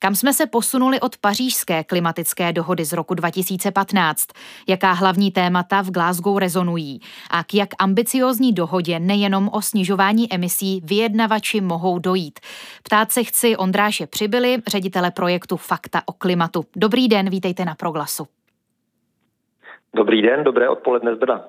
Kam 0.04 0.16
jsme 0.16 0.34
se 0.34 0.48
posunuli 0.48 1.00
od 1.00 1.18
pařížské 1.18 1.84
klimatické 1.84 2.54
dohody 2.54 2.86
z 2.86 2.94
roku 2.94 3.14
2015? 3.14 4.28
Jaká 4.68 4.92
hlavní 4.92 5.32
témata 5.32 5.82
v 5.82 5.92
Glasgow 5.92 6.38
rezonují? 6.38 7.00
A 7.32 7.44
k 7.44 7.54
jak 7.54 7.70
ambiciozní 7.80 8.54
dohodě 8.54 9.00
nejenom 9.00 9.50
o 9.54 9.62
snižování 9.62 10.34
emisí 10.34 10.82
vyjednavači 10.84 11.62
mohou 11.62 12.00
dojít? 12.00 12.40
Ptát 12.84 13.12
se 13.12 13.24
chci 13.24 13.58
Ondráše 13.58 14.08
Přibyli, 14.08 14.58
ředitele 14.68 15.12
projektu 15.12 15.58
Fakta 15.58 16.02
o 16.06 16.14
klimatu. 16.14 16.66
Dobrý 16.76 17.08
den, 17.08 17.30
vítejte 17.30 17.66
na 17.66 17.76
Proglasu. 17.76 18.28
Dobrý 19.96 20.22
den, 20.22 20.44
dobré 20.44 20.70
odpoledne 20.70 21.16
z 21.16 21.20
Brna. 21.20 21.46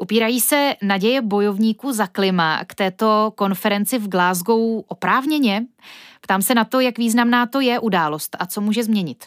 Upírají 0.00 0.40
se 0.40 0.74
naděje 0.82 1.22
bojovníků 1.22 1.92
za 1.92 2.06
klima 2.06 2.64
k 2.66 2.74
této 2.74 3.32
konferenci 3.36 3.98
v 3.98 4.08
Glasgow 4.08 4.60
oprávněně? 4.88 5.60
Ptám 6.20 6.42
se 6.42 6.54
na 6.54 6.64
to, 6.64 6.80
jak 6.80 6.98
významná 6.98 7.46
to 7.46 7.60
je 7.60 7.78
událost 7.78 8.36
a 8.40 8.46
co 8.46 8.60
může 8.60 8.82
změnit. 8.82 9.24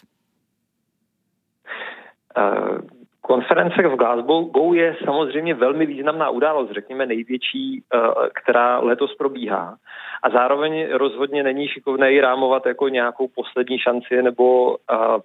Uh, 2.38 2.78
konference 3.22 3.82
v 3.82 3.96
Glasgow 3.96 4.76
je 4.76 4.96
samozřejmě 5.06 5.54
velmi 5.54 5.86
významná 5.86 6.30
událost, 6.30 6.72
řekněme 6.72 7.06
největší, 7.06 7.84
uh, 7.94 8.28
která 8.44 8.80
letos 8.80 9.16
probíhá. 9.16 9.78
A 10.24 10.30
zároveň 10.30 10.88
rozhodně 10.92 11.44
není 11.44 11.68
šikovné 11.68 12.12
ji 12.12 12.22
rámovat 12.22 12.66
jako 12.66 12.88
nějakou 12.88 13.28
poslední 13.36 13.80
šanci 13.80 14.22
nebo 14.22 14.70
uh, 14.70 14.76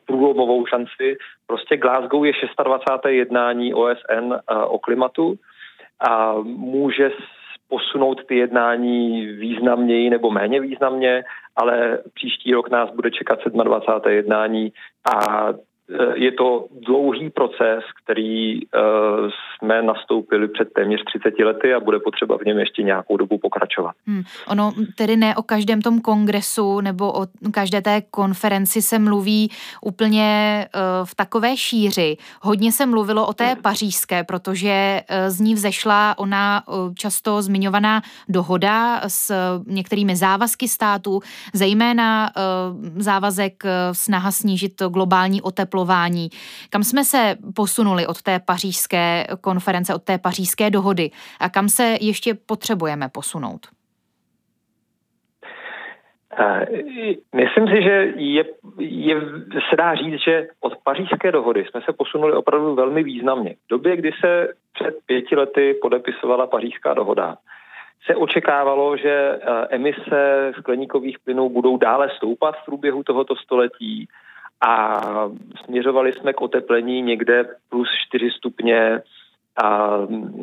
průlomovou 0.07 0.67
šanci. 0.67 1.17
Prostě 1.47 1.76
Glasgow 1.76 2.25
je 2.26 2.33
26. 2.64 3.07
jednání 3.09 3.75
OSN 3.75 4.35
o 4.67 4.78
klimatu 4.78 5.35
a 6.00 6.35
může 6.45 7.11
posunout 7.69 8.25
ty 8.26 8.37
jednání 8.37 9.26
významněji 9.26 10.11
nebo 10.11 10.31
méně 10.31 10.61
významně, 10.61 11.25
ale 11.57 11.99
příští 12.14 12.55
rok 12.55 12.71
nás 12.71 12.90
bude 12.90 13.11
čekat 13.11 13.38
27. 13.47 14.12
jednání 14.12 14.73
a 15.14 15.47
je 16.14 16.33
to 16.33 16.66
dlouhý 16.87 17.30
proces, 17.30 17.85
který 18.02 18.66
uh, 18.66 18.71
jsme 19.59 19.83
nastoupili 19.83 20.49
před 20.49 20.68
téměř 20.73 21.00
30 21.04 21.38
lety 21.45 21.75
a 21.75 21.80
bude 21.80 21.99
potřeba 21.99 22.38
v 22.38 22.45
něm 22.45 22.59
ještě 22.59 22.83
nějakou 22.83 23.16
dobu 23.16 23.38
pokračovat. 23.38 23.95
Hmm. 24.07 24.23
Ono 24.49 24.73
tedy 24.97 25.16
ne 25.16 25.37
o 25.37 25.42
každém 25.42 25.83
tom 25.83 26.00
kongresu 26.00 26.80
nebo 26.80 27.12
o 27.12 27.26
každé 27.50 27.80
té 27.80 28.02
konferenci 28.11 28.83
se 28.83 28.99
mluví 28.99 29.50
úplně 29.83 30.66
uh, 30.75 31.07
v 31.07 31.14
takové 31.14 31.57
šíři. 31.57 32.16
Hodně 32.42 32.73
se 32.73 32.87
mluvilo 32.87 33.26
o 33.26 33.33
té 33.33 33.47
hmm. 33.47 33.62
pařížské, 33.62 34.25
protože 34.25 35.00
z 35.28 35.40
ní 35.40 35.54
vzešla 35.54 36.14
ona 36.18 36.62
často 36.95 37.42
zmiňovaná 37.42 38.02
dohoda 38.28 39.00
s 39.09 39.33
některými 39.66 40.16
závazky 40.16 40.68
států, 40.68 41.21
zejména 41.54 42.30
závazek 42.97 43.62
snaha 43.92 44.30
snížit 44.30 44.83
globální 44.88 45.42
oteplování 45.42 45.78
oteplování. 45.79 46.29
Kam 46.71 46.83
jsme 46.83 47.05
se 47.05 47.35
posunuli 47.57 48.07
od 48.07 48.23
té 48.23 48.41
pařížské 48.47 49.27
konference, 49.41 49.95
od 49.95 50.03
té 50.03 50.19
pařížské 50.19 50.71
dohody 50.71 51.11
a 51.41 51.49
kam 51.49 51.69
se 51.69 51.97
ještě 52.01 52.35
potřebujeme 52.35 53.09
posunout? 53.09 53.67
Eh, 56.41 56.67
myslím 57.35 57.67
si, 57.69 57.83
že 57.83 58.13
je, 58.17 58.45
je, 58.79 59.21
se 59.71 59.77
dá 59.77 59.95
říct, 59.95 60.21
že 60.25 60.49
od 60.61 60.73
pařížské 60.85 61.33
dohody 61.33 61.65
jsme 61.65 61.81
se 61.81 61.93
posunuli 61.93 62.33
opravdu 62.33 62.75
velmi 62.75 63.03
významně. 63.03 63.55
V 63.55 63.69
době, 63.71 63.97
kdy 63.97 64.11
se 64.21 64.49
před 64.73 64.95
pěti 65.07 65.37
lety 65.37 65.75
podepisovala 65.83 66.47
pařížská 66.47 66.95
dohoda, 66.95 67.37
se 68.07 68.17
očekávalo, 68.17 68.97
že 68.97 69.11
eh, 69.11 69.67
emise 69.71 70.53
skleníkových 70.59 71.19
plynů 71.19 71.49
budou 71.49 71.77
dále 71.77 72.11
stoupat 72.17 72.55
v 72.57 72.65
průběhu 72.65 73.03
tohoto 73.03 73.37
století 73.37 74.09
a 74.61 75.00
směřovali 75.65 76.12
jsme 76.12 76.33
k 76.33 76.41
oteplení 76.41 77.03
někde 77.03 77.45
plus 77.69 77.88
4 78.09 78.31
stupně 78.31 79.03
a 79.65 79.91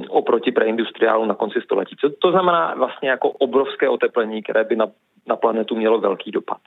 oproti 0.10 0.52
preindustriálu 0.52 1.26
na 1.26 1.34
konci 1.34 1.62
století. 1.62 1.96
Co 2.02 2.10
to 2.10 2.32
znamená 2.32 2.76
vlastně 2.76 3.10
jako 3.10 3.30
obrovské 3.30 3.90
oteplení, 3.90 4.44
které 4.44 4.64
by 4.64 4.76
na, 4.76 4.88
na 5.28 5.36
planetu 5.36 5.76
mělo 5.76 6.00
velký 6.00 6.32
dopad. 6.32 6.58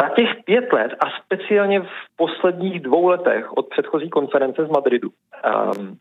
Za 0.00 0.08
těch 0.08 0.28
pět 0.44 0.72
let 0.72 0.92
a 1.00 1.06
speciálně 1.24 1.80
v 1.80 2.16
posledních 2.16 2.80
dvou 2.80 3.06
letech 3.06 3.52
od 3.56 3.68
předchozí 3.68 4.10
konference 4.10 4.66
z 4.66 4.68
Madridu 4.68 5.08
um, 5.08 5.98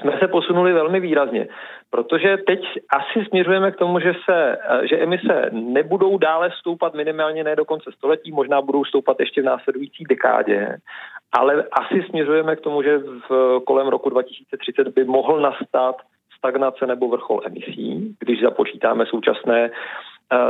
jsme 0.00 0.12
se 0.18 0.28
posunuli 0.28 0.72
velmi 0.72 1.00
výrazně, 1.00 1.48
protože 1.90 2.36
teď 2.46 2.60
asi 2.96 3.24
směřujeme 3.28 3.72
k 3.72 3.76
tomu, 3.76 4.00
že, 4.00 4.12
se, 4.24 4.58
že 4.82 4.98
emise 4.98 5.50
nebudou 5.52 6.18
dále 6.18 6.50
stoupat 6.60 6.94
minimálně 6.94 7.44
ne 7.44 7.56
do 7.56 7.64
konce 7.64 7.92
století, 7.92 8.32
možná 8.32 8.62
budou 8.62 8.84
stoupat 8.84 9.20
ještě 9.20 9.42
v 9.42 9.44
následující 9.44 10.04
dekádě, 10.08 10.76
ale 11.32 11.64
asi 11.72 12.02
směřujeme 12.02 12.56
k 12.56 12.60
tomu, 12.60 12.82
že 12.82 12.98
v 13.28 13.60
kolem 13.66 13.86
roku 13.88 14.10
2030 14.10 14.88
by 14.88 15.04
mohl 15.04 15.40
nastat 15.40 15.96
stagnace 16.38 16.86
nebo 16.86 17.08
vrchol 17.08 17.40
emisí, 17.44 18.16
když 18.20 18.40
započítáme 18.40 19.06
současné, 19.06 19.70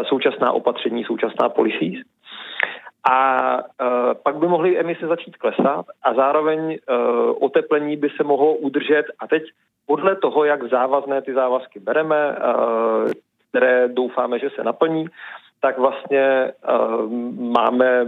současná 0.09 0.53
opatření, 0.53 1.05
současná 1.05 1.49
policies 1.49 2.14
a 3.11 3.57
uh, 3.57 4.15
pak 4.23 4.37
by 4.37 4.47
mohly 4.47 4.79
emise 4.79 5.07
začít 5.07 5.37
klesat 5.37 5.87
a 6.03 6.15
zároveň 6.15 6.59
uh, 6.69 7.35
oteplení 7.41 7.97
by 7.97 8.09
se 8.17 8.25
mohlo 8.25 8.55
udržet. 8.55 9.05
A 9.19 9.27
teď 9.27 9.43
podle 9.87 10.17
toho, 10.17 10.45
jak 10.45 10.71
závazné 10.71 11.23
ty 11.23 11.35
závazky 11.35 11.81
bereme, 11.81 12.37
uh, 12.37 13.13
které 13.51 13.89
doufáme, 13.89 14.39
že 14.39 14.51
se 14.51 14.65
naplní, 14.65 15.07
tak 15.65 15.79
vlastně 15.79 16.53
máme 17.39 18.07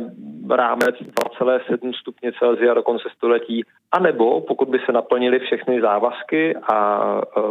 rámec 0.51 0.95
2,7 0.97 1.93
stupně 2.01 2.33
Celsia 2.39 2.75
do 2.75 2.83
konce 2.83 3.09
století, 3.17 3.65
anebo 3.93 4.41
pokud 4.41 4.69
by 4.69 4.79
se 4.87 4.93
naplnily 4.93 5.39
všechny 5.39 5.81
závazky 5.81 6.57
a 6.57 7.01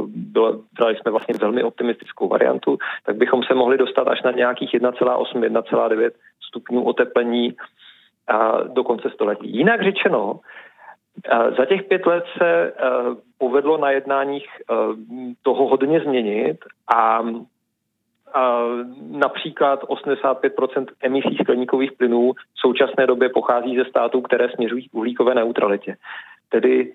bylo, 0.05 0.59
brali 0.73 0.95
jsme 0.95 1.11
vlastně 1.11 1.33
velmi 1.41 1.63
optimistickou 1.63 2.27
variantu, 2.27 2.77
tak 3.05 3.15
bychom 3.15 3.43
se 3.43 3.53
mohli 3.53 3.77
dostat 3.77 4.07
až 4.07 4.21
na 4.23 4.31
nějakých 4.31 4.73
1,8, 4.73 5.39
1,9 5.39 6.11
stupňů 6.55 6.83
oteplení 6.83 7.53
do 8.73 8.83
konce 8.83 9.09
století. 9.09 9.57
Jinak 9.57 9.83
řečeno, 9.83 10.31
uh, 10.31 11.55
za 11.57 11.65
těch 11.65 11.83
pět 11.83 12.05
let 12.05 12.23
se 12.37 12.73
uh, 12.73 13.17
povedlo 13.37 13.77
na 13.77 13.91
jednáních 13.91 14.47
uh, 14.69 14.95
toho 15.41 15.67
hodně 15.67 15.99
změnit 15.99 16.57
a 16.95 17.21
například 19.11 19.83
85% 19.83 20.85
emisí 21.01 21.37
skleníkových 21.41 21.91
plynů 21.91 22.33
v 22.33 22.59
současné 22.59 23.07
době 23.07 23.29
pochází 23.29 23.75
ze 23.77 23.85
států, 23.85 24.21
které 24.21 24.49
směřují 24.49 24.89
k 24.89 24.93
uhlíkové 24.93 25.35
neutralitě. 25.35 25.95
Tedy 26.49 26.93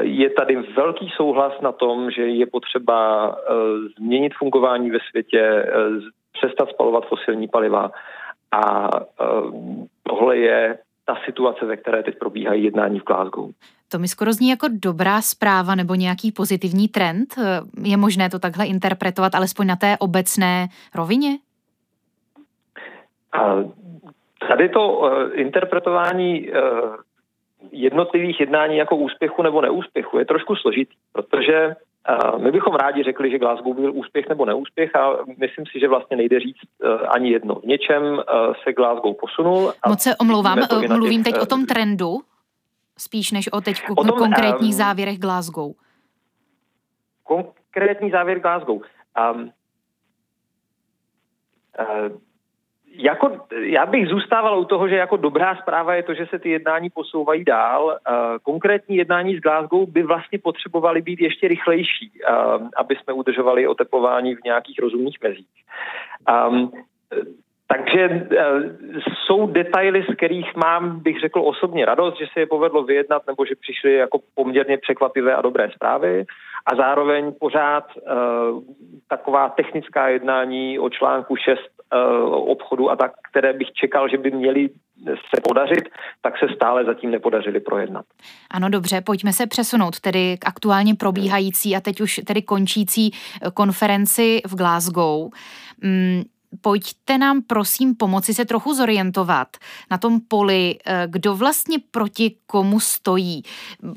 je 0.00 0.30
tady 0.30 0.56
velký 0.56 1.12
souhlas 1.16 1.52
na 1.60 1.72
tom, 1.72 2.10
že 2.10 2.26
je 2.26 2.46
potřeba 2.46 3.36
změnit 3.98 4.34
fungování 4.34 4.90
ve 4.90 4.98
světě, 5.10 5.72
přestat 6.32 6.68
spalovat 6.70 7.06
fosilní 7.06 7.48
paliva 7.48 7.90
a 8.54 8.88
e, 8.96 9.00
tohle 10.02 10.36
je 10.36 10.78
ta 11.04 11.16
situace, 11.24 11.66
ve 11.66 11.76
které 11.76 12.02
teď 12.02 12.18
probíhají 12.18 12.64
jednání 12.64 13.00
v 13.00 13.04
Glasgow. 13.04 13.50
To 13.88 13.98
mi 13.98 14.08
skoro 14.08 14.32
zní 14.32 14.48
jako 14.50 14.66
dobrá 14.70 15.20
zpráva 15.20 15.74
nebo 15.74 15.94
nějaký 15.94 16.32
pozitivní 16.32 16.88
trend. 16.88 17.34
Je 17.82 17.96
možné 17.96 18.30
to 18.30 18.38
takhle 18.38 18.66
interpretovat, 18.66 19.34
alespoň 19.34 19.66
na 19.66 19.76
té 19.76 19.96
obecné 19.98 20.68
rovině? 20.94 21.38
A 23.32 23.56
tady 24.48 24.68
to 24.68 24.98
uh, 24.98 25.08
interpretování 25.32 26.48
jednotlivých 27.72 28.40
jednání 28.40 28.76
jako 28.76 28.96
úspěchu 28.96 29.42
nebo 29.42 29.60
neúspěchu 29.60 30.18
je 30.18 30.24
trošku 30.24 30.56
složitý, 30.56 30.94
protože 31.12 31.68
uh, 31.68 32.42
my 32.42 32.52
bychom 32.52 32.74
rádi 32.74 33.02
řekli, 33.02 33.30
že 33.30 33.38
Glasgow 33.38 33.74
byl 33.74 33.92
úspěch 33.94 34.28
nebo 34.28 34.44
neúspěch 34.44 34.96
a 34.96 35.16
myslím 35.38 35.66
si, 35.66 35.80
že 35.80 35.88
vlastně 35.88 36.16
nejde 36.16 36.40
říct 36.40 36.60
uh, 36.84 36.90
ani 37.08 37.30
jedno. 37.30 37.54
V 37.54 37.64
něčem 37.64 38.02
uh, 38.02 38.20
se 38.64 38.72
Glasgow 38.72 39.14
posunul. 39.20 39.72
Moc 39.88 40.00
se 40.00 40.16
omlouvám, 40.16 40.58
mluvím 40.88 41.24
teď 41.24 41.38
o 41.38 41.46
tom 41.46 41.66
trendu, 41.66 42.20
spíš 42.98 43.32
než 43.32 43.52
o 43.52 43.60
teď 43.60 43.82
o 43.96 44.04
tom, 44.04 44.18
konkrétních 44.18 44.74
um, 44.74 44.78
závěrech 44.78 45.18
Glasgow. 45.18 45.72
Konkrétní 47.24 48.10
závěr 48.10 48.40
Glasgow. 48.40 48.76
Um, 48.76 49.50
uh, 51.78 52.18
jako, 52.96 53.30
já 53.52 53.86
bych 53.86 54.08
zůstával 54.08 54.58
u 54.58 54.64
toho, 54.64 54.88
že 54.88 54.96
jako 54.96 55.16
dobrá 55.16 55.56
zpráva 55.56 55.94
je 55.94 56.02
to, 56.02 56.14
že 56.14 56.26
se 56.26 56.38
ty 56.38 56.50
jednání 56.50 56.90
posouvají 56.90 57.44
dál. 57.44 57.84
Uh, 57.86 58.16
konkrétní 58.42 58.96
jednání 58.96 59.36
s 59.36 59.40
Glasgow 59.40 59.88
by 59.88 60.02
vlastně 60.02 60.38
potřebovaly 60.38 61.02
být 61.02 61.20
ještě 61.20 61.48
rychlejší, 61.48 62.10
uh, 62.28 62.68
aby 62.76 62.96
jsme 62.96 63.12
udržovali 63.12 63.68
oteplování 63.68 64.34
v 64.34 64.44
nějakých 64.44 64.78
rozumných 64.78 65.18
mezích. 65.22 65.64
Um, 66.48 66.72
takže 67.66 68.08
uh, 68.08 69.00
jsou 69.24 69.46
detaily, 69.46 70.04
z 70.10 70.14
kterých 70.14 70.56
mám, 70.56 71.00
bych 71.00 71.20
řekl 71.20 71.40
osobně 71.40 71.84
radost, 71.84 72.18
že 72.18 72.26
se 72.32 72.40
je 72.40 72.46
povedlo 72.46 72.82
vyjednat, 72.84 73.22
nebo 73.26 73.44
že 73.44 73.54
přišly 73.60 73.94
jako 73.94 74.18
poměrně 74.34 74.78
překvapivé 74.78 75.34
a 75.34 75.42
dobré 75.42 75.70
zprávy. 75.74 76.24
A 76.66 76.76
zároveň 76.76 77.32
pořád 77.40 77.84
uh, 77.96 78.62
taková 79.08 79.48
technická 79.48 80.08
jednání 80.08 80.78
o 80.78 80.90
článku 80.90 81.36
6 81.36 81.73
eh, 81.94 81.98
obchodu 82.26 82.90
a 82.90 82.96
tak, 82.96 83.12
které 83.30 83.52
bych 83.52 83.72
čekal, 83.72 84.08
že 84.08 84.18
by 84.18 84.30
měly 84.30 84.70
se 85.04 85.40
podařit, 85.48 85.84
tak 86.22 86.38
se 86.38 86.46
stále 86.54 86.84
zatím 86.84 87.10
nepodařili 87.10 87.60
projednat. 87.60 88.04
Ano, 88.50 88.68
dobře, 88.68 89.00
pojďme 89.00 89.32
se 89.32 89.46
přesunout 89.46 90.00
tedy 90.00 90.36
k 90.38 90.48
aktuálně 90.48 90.94
probíhající 90.94 91.76
a 91.76 91.80
teď 91.80 92.00
už 92.00 92.20
tedy 92.26 92.42
končící 92.42 93.10
konferenci 93.54 94.40
v 94.46 94.54
Glasgow. 94.56 95.30
Mm, 95.82 96.22
pojďte 96.60 97.18
nám 97.18 97.42
prosím 97.42 97.94
pomoci 97.94 98.34
se 98.34 98.44
trochu 98.44 98.74
zorientovat 98.74 99.48
na 99.90 99.98
tom 99.98 100.20
poli, 100.28 100.78
eh, 100.86 101.06
kdo 101.06 101.34
vlastně 101.34 101.78
proti 101.90 102.36
komu 102.46 102.80
stojí. 102.80 103.42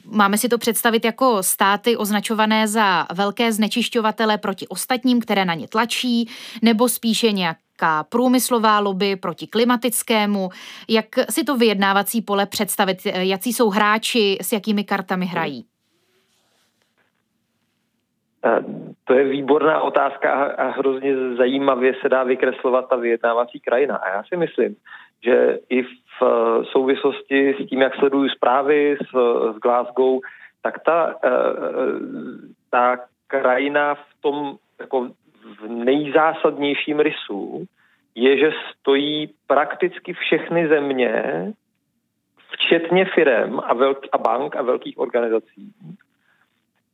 Máme 0.05 0.37
si 0.37 0.49
to 0.49 0.57
představit 0.57 1.05
jako 1.05 1.43
státy 1.43 1.97
označované 1.97 2.67
za 2.67 3.07
velké 3.13 3.53
znečišťovatele 3.53 4.37
proti 4.37 4.67
ostatním, 4.67 5.21
které 5.21 5.45
na 5.45 5.53
ně 5.53 5.67
tlačí, 5.67 6.29
nebo 6.61 6.89
spíše 6.89 7.31
nějaká 7.81 8.03
průmyslová 8.03 8.79
lobby 8.79 9.15
proti 9.15 9.47
klimatickému. 9.47 10.49
Jak 10.89 11.05
si 11.29 11.43
to 11.43 11.57
vyjednávací 11.57 12.21
pole 12.21 12.45
představit? 12.45 12.97
Eh, 13.05 13.25
jací 13.25 13.53
jsou 13.53 13.69
hráči, 13.69 14.37
s 14.41 14.53
jakými 14.53 14.83
kartami 14.83 15.25
hrají? 15.25 15.65
To 19.03 19.13
je 19.13 19.23
výborná 19.23 19.81
otázka 19.81 20.45
a 20.45 20.69
hrozně 20.69 21.35
zajímavě 21.37 21.93
se 22.01 22.09
dá 22.09 22.23
vykreslovat 22.23 22.89
ta 22.89 22.95
vyjednávací 22.95 23.59
krajina. 23.59 23.95
A 23.95 24.09
já 24.09 24.23
si 24.23 24.37
myslím, 24.37 24.75
že 25.23 25.59
i 25.69 25.83
v 25.83 26.23
souvislosti 26.71 27.55
s 27.59 27.69
tím, 27.69 27.81
jak 27.81 27.95
sleduju 27.95 28.29
zprávy 28.29 28.97
z, 29.01 29.11
z 29.55 29.59
Glasgow, 29.59 30.19
tak 30.61 30.79
ta, 30.85 31.15
eh, 31.23 31.29
ta 32.71 32.97
krajina 33.27 33.95
v 33.95 34.21
tom 34.21 34.55
jako 34.79 35.09
v 35.61 35.67
nejzásadnějším 35.67 36.99
rysu 36.99 37.65
je, 38.15 38.37
že 38.37 38.51
stojí 38.71 39.33
prakticky 39.47 40.13
všechny 40.13 40.67
země, 40.67 41.23
včetně 42.51 43.05
firem 43.05 43.59
a, 43.63 43.73
velk, 43.73 44.05
a 44.11 44.17
bank 44.17 44.55
a 44.55 44.61
velkých 44.61 44.99
organizací, 44.99 45.71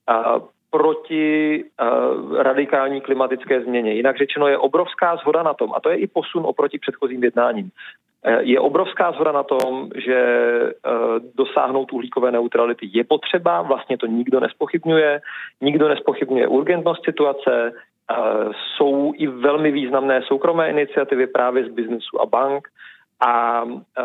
a 0.07 0.39
proti 0.69 1.63
uh, 1.63 2.35
radikální 2.35 3.01
klimatické 3.01 3.61
změně. 3.61 3.93
Jinak 3.93 4.17
řečeno 4.17 4.47
je 4.47 4.57
obrovská 4.57 5.15
zhoda 5.15 5.43
na 5.43 5.53
tom, 5.53 5.73
a 5.75 5.79
to 5.79 5.89
je 5.89 5.97
i 5.97 6.07
posun 6.07 6.43
oproti 6.45 6.79
předchozím 6.79 7.23
jednáním, 7.23 7.65
uh, 7.65 8.33
je 8.39 8.59
obrovská 8.59 9.11
zhoda 9.11 9.31
na 9.31 9.43
tom, 9.43 9.89
že 9.95 10.19
uh, 10.85 11.19
dosáhnout 11.35 11.93
uhlíkové 11.93 12.31
neutrality 12.31 12.89
je 12.93 13.03
potřeba, 13.03 13.61
vlastně 13.61 13.97
to 13.97 14.05
nikdo 14.05 14.39
nespochybňuje, 14.39 15.21
nikdo 15.61 15.87
nespochybňuje 15.87 16.47
urgentnost 16.47 17.05
situace, 17.05 17.73
jsou 18.51 19.13
i 19.15 19.27
velmi 19.27 19.71
významné 19.71 20.21
soukromé 20.21 20.69
iniciativy 20.69 21.27
právě 21.27 21.65
z 21.65 21.69
biznesu 21.69 22.21
a 22.21 22.25
bank, 22.25 22.67
a 23.25 23.63
e, 23.65 24.03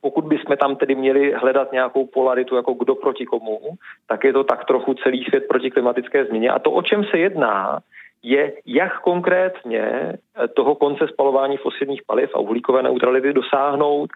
pokud 0.00 0.24
bychom 0.24 0.56
tam 0.56 0.76
tedy 0.76 0.94
měli 0.94 1.32
hledat 1.32 1.72
nějakou 1.72 2.06
polaritu, 2.06 2.56
jako 2.56 2.74
kdo 2.74 2.94
proti 2.94 3.26
komu, 3.26 3.58
tak 4.06 4.24
je 4.24 4.32
to 4.32 4.44
tak 4.44 4.64
trochu 4.64 4.94
celý 4.94 5.24
svět 5.24 5.44
proti 5.48 5.70
klimatické 5.70 6.24
změně. 6.24 6.50
A 6.50 6.58
to, 6.58 6.70
o 6.70 6.82
čem 6.82 7.04
se 7.04 7.18
jedná, 7.18 7.78
je, 8.22 8.52
jak 8.66 9.00
konkrétně 9.00 9.82
e, 9.82 10.18
toho 10.48 10.74
konce 10.74 11.08
spalování 11.08 11.56
fosilních 11.56 12.02
paliv 12.06 12.30
a 12.34 12.38
uhlíkové 12.38 12.82
neutrality 12.82 13.32
dosáhnout 13.32 14.10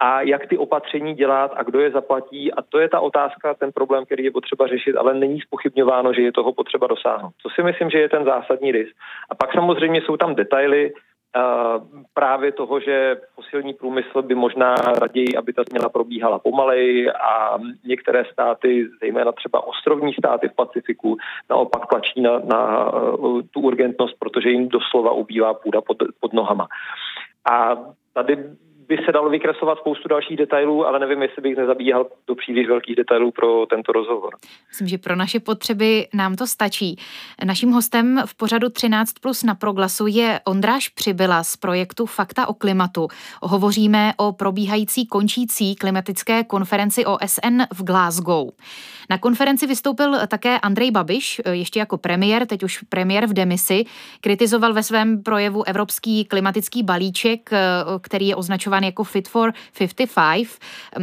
a 0.00 0.20
jak 0.20 0.46
ty 0.46 0.58
opatření 0.58 1.14
dělat 1.14 1.52
a 1.56 1.62
kdo 1.62 1.80
je 1.80 1.90
zaplatí. 1.90 2.52
A 2.52 2.62
to 2.62 2.78
je 2.78 2.88
ta 2.88 3.00
otázka, 3.00 3.54
ten 3.54 3.72
problém, 3.72 4.04
který 4.04 4.24
je 4.24 4.30
potřeba 4.30 4.66
řešit, 4.66 4.96
ale 4.96 5.14
není 5.14 5.40
spochybňováno, 5.40 6.12
že 6.12 6.22
je 6.22 6.32
toho 6.32 6.52
potřeba 6.52 6.86
dosáhnout. 6.86 7.32
To 7.42 7.50
si 7.50 7.62
myslím, 7.62 7.90
že 7.90 7.98
je 7.98 8.08
ten 8.08 8.24
zásadní 8.24 8.72
rys. 8.72 8.88
A 9.30 9.34
pak 9.34 9.52
samozřejmě 9.52 10.00
jsou 10.00 10.16
tam 10.16 10.34
detaily, 10.34 10.92
právě 12.14 12.52
toho, 12.52 12.80
že 12.80 13.16
fosilní 13.34 13.74
průmysl 13.74 14.22
by 14.22 14.34
možná 14.34 14.74
raději, 14.74 15.36
aby 15.36 15.52
ta 15.52 15.62
změna 15.68 15.88
probíhala 15.88 16.38
pomalej 16.38 17.10
a 17.10 17.58
některé 17.84 18.24
státy, 18.32 18.88
zejména 19.00 19.32
třeba 19.32 19.66
ostrovní 19.66 20.12
státy 20.12 20.48
v 20.48 20.54
Pacifiku, 20.54 21.16
naopak 21.50 21.86
tlačí 21.86 22.20
na, 22.20 22.38
na 22.38 22.92
uh, 22.92 23.42
tu 23.50 23.60
urgentnost, 23.60 24.18
protože 24.18 24.50
jim 24.50 24.68
doslova 24.68 25.12
ubývá 25.12 25.54
půda 25.54 25.80
pod, 25.80 25.96
pod 26.20 26.32
nohama. 26.32 26.66
A 27.50 27.76
tady 28.12 28.38
by 28.88 28.96
se 29.06 29.12
dalo 29.12 29.30
vykreslovat 29.30 29.78
spoustu 29.78 30.08
dalších 30.08 30.36
detailů, 30.36 30.86
ale 30.86 30.98
nevím, 30.98 31.22
jestli 31.22 31.42
bych 31.42 31.56
nezabíhal 31.56 32.06
do 32.26 32.34
příliš 32.34 32.68
velkých 32.68 32.96
detailů 32.96 33.30
pro 33.30 33.66
tento 33.66 33.92
rozhovor. 33.92 34.36
Myslím, 34.68 34.88
že 34.88 34.98
pro 34.98 35.16
naše 35.16 35.40
potřeby 35.40 36.06
nám 36.14 36.36
to 36.36 36.46
stačí. 36.46 36.96
Naším 37.44 37.70
hostem 37.70 38.22
v 38.26 38.36
pořadu 38.36 38.68
13 38.68 39.12
plus 39.12 39.42
na 39.42 39.54
proglasu 39.54 40.06
je 40.06 40.40
Ondráš 40.44 40.88
Přibyla 40.88 41.44
z 41.44 41.56
projektu 41.56 42.06
Fakta 42.06 42.48
o 42.48 42.54
klimatu. 42.54 43.08
Hovoříme 43.42 44.12
o 44.16 44.32
probíhající 44.32 45.06
končící 45.06 45.76
klimatické 45.76 46.44
konferenci 46.44 47.04
OSN 47.04 47.62
v 47.74 47.84
Glasgow. 47.84 48.48
Na 49.10 49.18
konferenci 49.18 49.66
vystoupil 49.66 50.26
také 50.26 50.58
Andrej 50.58 50.90
Babiš, 50.90 51.40
ještě 51.50 51.78
jako 51.78 51.98
premiér, 51.98 52.46
teď 52.46 52.62
už 52.62 52.82
premiér 52.88 53.26
v 53.26 53.32
demisi. 53.32 53.84
Kritizoval 54.20 54.72
ve 54.72 54.82
svém 54.82 55.22
projevu 55.22 55.64
evropský 55.66 56.24
klimatický 56.24 56.82
balíček, 56.82 57.50
který 58.00 58.28
je 58.28 58.36
označován 58.36 58.73
jako 58.82 59.04
Fit 59.04 59.28
for 59.28 59.52
55. 60.04 60.48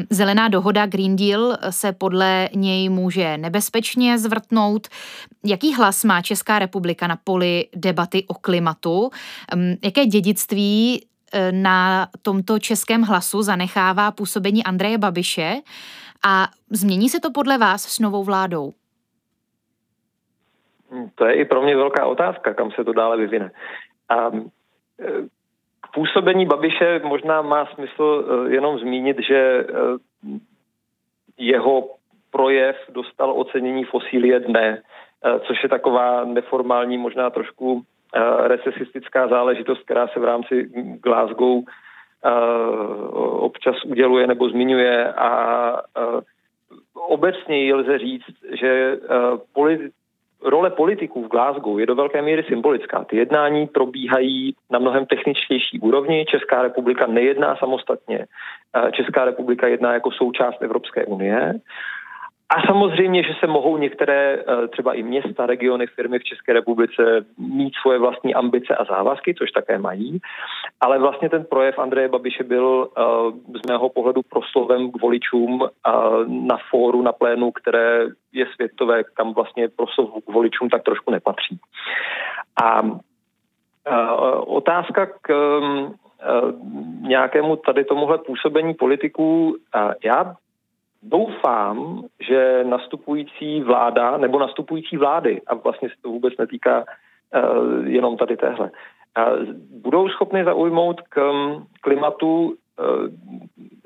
Zelená 0.09 0.47
dohoda 0.47 0.85
Green 0.85 1.15
Deal 1.15 1.57
se 1.69 1.93
podle 1.93 2.49
něj 2.55 2.89
může 2.89 3.37
nebezpečně 3.37 4.17
zvrtnout. 4.17 4.87
Jaký 5.45 5.73
hlas 5.73 6.03
má 6.03 6.21
Česká 6.21 6.59
republika 6.59 7.07
na 7.07 7.17
poli 7.23 7.65
debaty 7.75 8.23
o 8.27 8.33
klimatu? 8.33 9.09
Jaké 9.83 10.05
dědictví 10.05 11.05
e, 11.31 11.51
na 11.51 12.07
tomto 12.21 12.59
českém 12.59 13.01
hlasu 13.01 13.41
zanechává 13.41 14.11
působení 14.11 14.63
Andreje 14.63 14.97
Babiše? 14.97 15.55
A 16.25 16.47
změní 16.69 17.09
se 17.09 17.19
to 17.19 17.31
podle 17.31 17.57
vás 17.57 17.83
s 17.83 17.99
novou 17.99 18.23
vládou? 18.23 18.73
To 21.15 21.25
je 21.25 21.33
i 21.33 21.45
pro 21.45 21.61
mě 21.61 21.75
velká 21.75 22.05
otázka, 22.05 22.53
kam 22.53 22.71
se 22.71 22.83
to 22.83 22.93
dále 22.93 23.17
vyvine. 23.17 23.51
A 24.09 24.27
e, 24.27 24.41
působení 25.93 26.45
Babiše 26.45 27.01
možná 27.03 27.41
má 27.41 27.65
smysl 27.65 28.25
e, 28.47 28.53
jenom 28.53 28.79
zmínit, 28.79 29.17
že 29.19 29.35
e, 29.35 29.65
jeho 31.37 31.89
projev 32.31 32.75
dostal 32.89 33.31
ocenění 33.31 33.83
Fosílie 33.83 34.39
dne, 34.39 34.81
což 35.47 35.63
je 35.63 35.69
taková 35.69 36.25
neformální, 36.25 36.97
možná 36.97 37.29
trošku 37.29 37.81
recesistická 38.43 39.27
záležitost, 39.27 39.83
která 39.83 40.07
se 40.07 40.19
v 40.19 40.23
rámci 40.23 40.69
Glasgow 41.03 41.63
občas 43.39 43.75
uděluje 43.85 44.27
nebo 44.27 44.49
zmiňuje 44.49 45.13
a 45.13 45.81
obecně 46.93 47.75
lze 47.75 47.97
říct, 47.97 48.35
že 48.59 48.97
role 50.43 50.69
politiků 50.69 51.23
v 51.23 51.27
Glasgow 51.27 51.79
je 51.79 51.85
do 51.85 51.95
velké 51.95 52.21
míry 52.21 52.43
symbolická. 52.43 53.03
Ty 53.03 53.17
jednání 53.17 53.67
probíhají 53.67 54.55
na 54.69 54.79
mnohem 54.79 55.05
techničtější 55.05 55.79
úrovni. 55.79 56.25
Česká 56.25 56.61
republika 56.61 57.07
nejedná 57.07 57.55
samostatně. 57.55 58.25
Česká 58.91 59.25
republika 59.25 59.67
jedná 59.67 59.93
jako 59.93 60.11
součást 60.11 60.61
Evropské 60.61 61.05
unie. 61.05 61.53
A 62.55 62.61
samozřejmě, 62.67 63.23
že 63.23 63.33
se 63.39 63.47
mohou 63.47 63.77
některé 63.77 64.39
eh, 64.39 64.67
třeba 64.67 64.93
i 64.93 65.03
města, 65.03 65.45
regiony, 65.45 65.87
firmy 65.87 66.19
v 66.19 66.23
České 66.23 66.53
republice 66.53 67.25
mít 67.37 67.73
svoje 67.81 67.99
vlastní 67.99 68.35
ambice 68.35 68.75
a 68.75 68.85
závazky, 68.85 69.35
což 69.35 69.51
také 69.51 69.77
mají, 69.77 70.19
ale 70.81 70.99
vlastně 70.99 71.29
ten 71.29 71.45
projev 71.45 71.79
Andreje 71.79 72.07
Babiše 72.07 72.43
byl 72.43 72.89
eh, 72.97 73.01
z 73.63 73.67
mého 73.67 73.89
pohledu 73.89 74.21
proslovem 74.29 74.91
k 74.91 75.01
voličům 75.01 75.63
eh, 75.63 75.91
na 76.27 76.57
fóru, 76.69 77.01
na 77.01 77.11
plénu, 77.11 77.51
které 77.51 78.05
je 78.33 78.45
světové, 78.55 79.03
kam 79.03 79.33
vlastně 79.33 79.69
proslov 79.69 80.09
k 80.27 80.33
voličům 80.33 80.69
tak 80.69 80.83
trošku 80.83 81.11
nepatří. 81.11 81.59
A 82.63 82.81
otázka 84.45 85.05
k 85.21 85.61
nějakému 87.01 87.55
tady 87.55 87.85
tomuhle 87.85 88.17
působení 88.17 88.73
politiků. 88.73 89.57
Já 90.03 90.35
doufám, 91.03 92.03
že 92.27 92.63
nastupující 92.63 93.61
vláda 93.61 94.17
nebo 94.17 94.39
nastupující 94.39 94.97
vlády, 94.97 95.41
a 95.47 95.55
vlastně 95.55 95.89
se 95.89 95.95
to 96.01 96.09
vůbec 96.09 96.33
netýká 96.39 96.83
uh, 96.83 97.87
jenom 97.87 98.17
tady 98.17 98.37
téhle, 98.37 98.71
uh, 98.71 99.43
budou 99.81 100.09
schopny 100.09 100.43
zaujmout 100.43 101.01
k 101.01 101.31
um, 101.31 101.67
klimatu 101.81 102.45
uh, 102.45 102.55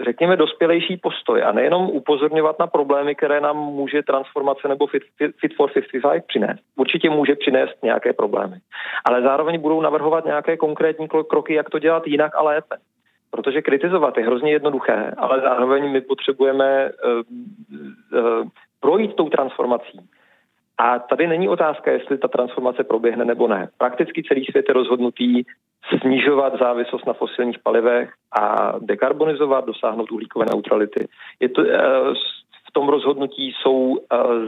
řekněme, 0.05 0.37
dospělejší 0.37 0.97
postoj 0.97 1.43
a 1.43 1.51
nejenom 1.51 1.89
upozorňovat 1.89 2.59
na 2.59 2.67
problémy, 2.67 3.15
které 3.15 3.41
nám 3.41 3.57
může 3.57 4.03
transformace 4.03 4.67
nebo 4.67 4.87
Fit, 4.87 5.03
fit, 5.17 5.35
fit 5.39 5.55
for 5.55 5.71
55 5.71 6.25
přinést. 6.27 6.59
Určitě 6.75 7.09
může 7.09 7.35
přinést 7.35 7.83
nějaké 7.83 8.13
problémy, 8.13 8.57
ale 9.05 9.21
zároveň 9.21 9.61
budou 9.61 9.81
navrhovat 9.81 10.25
nějaké 10.25 10.57
konkrétní 10.57 11.07
kroky, 11.07 11.53
jak 11.53 11.69
to 11.69 11.79
dělat 11.79 12.07
jinak 12.07 12.35
a 12.35 12.43
lépe. 12.43 12.75
Protože 13.35 13.61
kritizovat 13.61 14.17
je 14.17 14.25
hrozně 14.25 14.51
jednoduché, 14.51 15.11
ale 15.17 15.41
zároveň 15.41 15.91
my 15.91 16.01
potřebujeme 16.01 16.89
uh, 16.89 17.21
uh, 18.19 18.47
projít 18.79 19.15
tou 19.15 19.29
transformací. 19.29 19.99
A 20.77 20.99
tady 20.99 21.27
není 21.27 21.49
otázka, 21.49 21.91
jestli 21.91 22.17
ta 22.17 22.27
transformace 22.27 22.83
proběhne 22.83 23.25
nebo 23.25 23.47
ne. 23.47 23.69
Prakticky 23.77 24.23
celý 24.23 24.45
svět 24.45 24.65
je 24.67 24.73
rozhodnutý 24.73 25.43
snižovat 26.01 26.59
závislost 26.59 27.05
na 27.05 27.13
fosilních 27.13 27.59
palivech 27.59 28.09
a 28.39 28.73
dekarbonizovat, 28.79 29.65
dosáhnout 29.65 30.11
uhlíkové 30.11 30.45
neutrality. 30.45 31.07
Je 31.39 31.49
to, 31.49 31.63
v 31.63 32.34
tom 32.75 32.89
rozhodnutí 32.89 33.53
jsou 33.55 33.97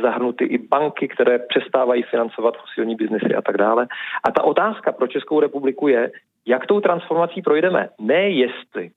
zahrnuty 0.02 0.46
i 0.46 0.58
banky, 0.58 1.08
které 1.08 1.40
přestávají 1.40 2.04
financovat 2.04 2.58
fosilní 2.58 2.96
biznesy 2.96 3.36
a 3.36 3.42
tak 3.42 3.58
dále. 3.58 3.88
A 4.24 4.32
ta 4.32 4.44
otázka 4.44 4.92
pro 4.92 5.08
Českou 5.08 5.40
republiku 5.40 5.88
je, 5.88 6.12
jak 6.46 6.66
tou 6.66 6.80
transformací 6.80 7.42
projdeme, 7.42 7.90
ne 8.00 8.30
jestli. 8.30 8.92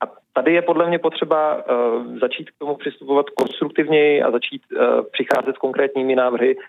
A 0.00 0.04
tady 0.32 0.54
je 0.54 0.62
podle 0.62 0.88
mě 0.88 0.98
potřeba 0.98 1.54
uh, 1.54 2.18
začít 2.18 2.50
k 2.50 2.58
tomu 2.58 2.76
přistupovat 2.76 3.30
konstruktivněji 3.30 4.22
a 4.22 4.30
začít 4.30 4.62
uh, 4.72 4.80
přicházet 5.12 5.54
s 5.56 5.58
konkrétními 5.58 6.14
návrhy, 6.14 6.56
uh, 6.56 6.62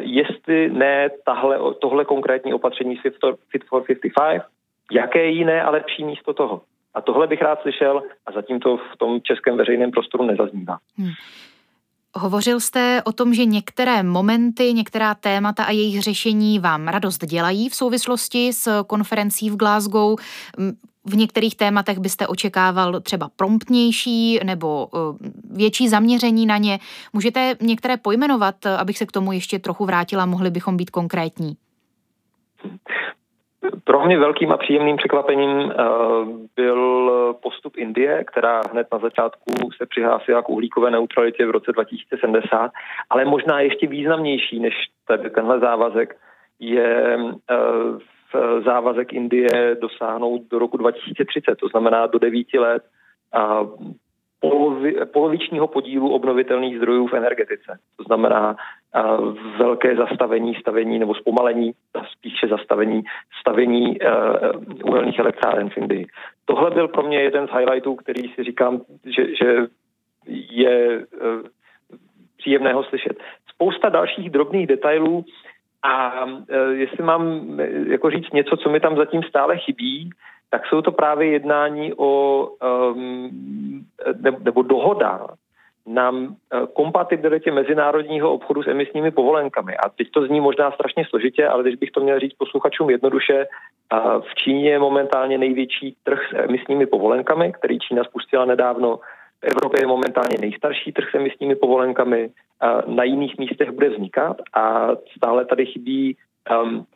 jestli 0.00 0.70
ne 0.70 1.10
tahle, 1.24 1.58
tohle 1.80 2.04
konkrétní 2.04 2.54
opatření 2.54 2.96
Fit 2.96 3.14
for, 3.20 3.36
Fit 3.50 3.64
for 3.64 3.82
55, 3.82 4.42
jaké 4.92 5.26
jiné 5.26 5.62
a 5.62 5.70
lepší 5.70 6.04
místo 6.04 6.32
toho. 6.34 6.60
A 6.94 7.00
tohle 7.00 7.26
bych 7.26 7.42
rád 7.42 7.62
slyšel 7.62 8.02
a 8.26 8.32
zatím 8.32 8.60
to 8.60 8.76
v 8.76 8.96
tom 8.98 9.20
českém 9.22 9.56
veřejném 9.56 9.90
prostoru 9.90 10.24
nezaznívá. 10.24 10.78
Hmm. 10.98 11.12
Hovořil 12.14 12.60
jste 12.60 13.02
o 13.04 13.12
tom, 13.12 13.34
že 13.34 13.44
některé 13.44 14.02
momenty, 14.02 14.72
některá 14.72 15.14
témata 15.14 15.64
a 15.64 15.70
jejich 15.70 16.02
řešení 16.02 16.58
vám 16.58 16.88
radost 16.88 17.24
dělají 17.26 17.68
v 17.68 17.74
souvislosti 17.74 18.52
s 18.52 18.84
konferencí 18.84 19.50
v 19.50 19.56
Glasgow. 19.56 20.16
V 21.04 21.16
některých 21.16 21.56
tématech 21.56 21.98
byste 21.98 22.26
očekával 22.26 23.00
třeba 23.00 23.30
promptnější 23.36 24.40
nebo 24.44 24.88
e, 24.94 24.98
větší 25.50 25.88
zaměření 25.88 26.46
na 26.46 26.56
ně. 26.56 26.78
Můžete 27.12 27.56
některé 27.60 27.96
pojmenovat, 27.96 28.66
abych 28.66 28.98
se 28.98 29.06
k 29.06 29.12
tomu 29.12 29.32
ještě 29.32 29.58
trochu 29.58 29.84
vrátila, 29.84 30.26
mohli 30.26 30.50
bychom 30.50 30.76
být 30.76 30.90
konkrétní? 30.90 31.56
Pro 33.84 34.04
mě 34.06 34.18
velkým 34.18 34.52
a 34.52 34.56
příjemným 34.56 34.96
překvapením 34.96 35.50
uh, 35.50 35.72
byl 36.56 37.10
postup 37.42 37.76
Indie, 37.76 38.24
která 38.24 38.60
hned 38.72 38.86
na 38.92 38.98
začátku 38.98 39.54
se 39.76 39.86
přihlásila 39.86 40.42
k 40.42 40.48
uhlíkové 40.48 40.90
neutralitě 40.90 41.46
v 41.46 41.50
roce 41.50 41.72
2070, 41.72 42.70
ale 43.10 43.24
možná 43.24 43.60
ještě 43.60 43.86
významnější 43.86 44.60
než 44.60 44.74
tady 45.08 45.30
tenhle 45.30 45.60
závazek 45.60 46.16
je 46.60 47.16
uh, 47.16 48.62
závazek 48.64 49.12
Indie 49.12 49.76
dosáhnout 49.80 50.42
do 50.50 50.58
roku 50.58 50.76
2030, 50.76 51.54
to 51.54 51.68
znamená 51.68 52.06
do 52.06 52.18
devíti 52.18 52.58
let 52.58 52.82
polovičního 55.12 55.68
podílu 55.68 56.14
obnovitelných 56.14 56.76
zdrojů 56.76 57.06
v 57.06 57.14
energetice. 57.14 57.78
To 57.96 58.02
znamená 58.02 58.56
velké 59.58 59.96
zastavení 59.96 60.54
stavení 60.54 60.98
nebo 60.98 61.14
zpomalení, 61.14 61.72
spíše 62.12 62.48
zastavení 62.48 63.02
stavění 63.40 64.00
uh, 64.00 64.90
uhelných 64.90 65.18
elektráren 65.18 65.70
v 65.70 65.76
Indii. 65.76 66.06
Tohle 66.44 66.70
byl 66.70 66.88
pro 66.88 67.02
mě 67.02 67.20
jeden 67.20 67.48
z 67.48 67.50
highlightů, 67.50 67.94
který 67.94 68.22
si 68.28 68.44
říkám, 68.44 68.80
že, 69.04 69.34
že 69.36 69.66
je 70.50 70.98
uh, 70.98 71.42
příjemného 72.36 72.84
slyšet. 72.84 73.16
Spousta 73.54 73.88
dalších 73.88 74.30
drobných 74.30 74.66
detailů 74.66 75.24
a 75.82 76.24
jestli 76.72 77.04
mám 77.04 77.40
jako 77.86 78.10
říct 78.10 78.32
něco, 78.32 78.56
co 78.56 78.70
mi 78.70 78.80
tam 78.80 78.96
zatím 78.96 79.22
stále 79.22 79.58
chybí, 79.58 80.10
tak 80.50 80.66
jsou 80.66 80.82
to 80.82 80.92
právě 80.92 81.28
jednání 81.28 81.92
o, 81.96 82.48
um, 82.94 83.86
nebo 84.38 84.62
dohoda 84.62 85.26
na 85.86 86.10
uh, 86.10 86.26
kompatibilitě 86.72 87.52
mezinárodního 87.52 88.32
obchodu 88.32 88.62
s 88.62 88.66
emisními 88.66 89.10
povolenkami. 89.10 89.76
A 89.76 89.88
teď 89.88 90.10
to 90.10 90.26
zní 90.26 90.40
možná 90.40 90.70
strašně 90.70 91.04
složitě, 91.08 91.48
ale 91.48 91.62
když 91.62 91.76
bych 91.76 91.90
to 91.90 92.00
měl 92.00 92.18
říct 92.18 92.34
posluchačům 92.34 92.90
jednoduše, 92.90 93.46
v 94.20 94.34
Číně 94.34 94.70
je 94.70 94.78
momentálně 94.78 95.38
největší 95.38 95.96
trh 96.02 96.18
s 96.30 96.34
emisními 96.34 96.86
povolenkami, 96.86 97.52
který 97.52 97.78
Čína 97.78 98.04
spustila 98.04 98.44
nedávno. 98.44 98.96
V 99.40 99.44
Evropě 99.44 99.82
je 99.82 99.86
momentálně 99.86 100.36
nejstarší 100.40 100.92
trh 100.92 101.10
s 101.10 101.14
emisními 101.14 101.54
povolenkami, 101.54 102.30
na 102.86 103.04
jiných 103.04 103.38
místech 103.38 103.70
bude 103.70 103.88
vznikat 103.88 104.36
a 104.54 104.88
stále 105.16 105.44
tady 105.44 105.66
chybí 105.66 106.16
um, 106.62 106.86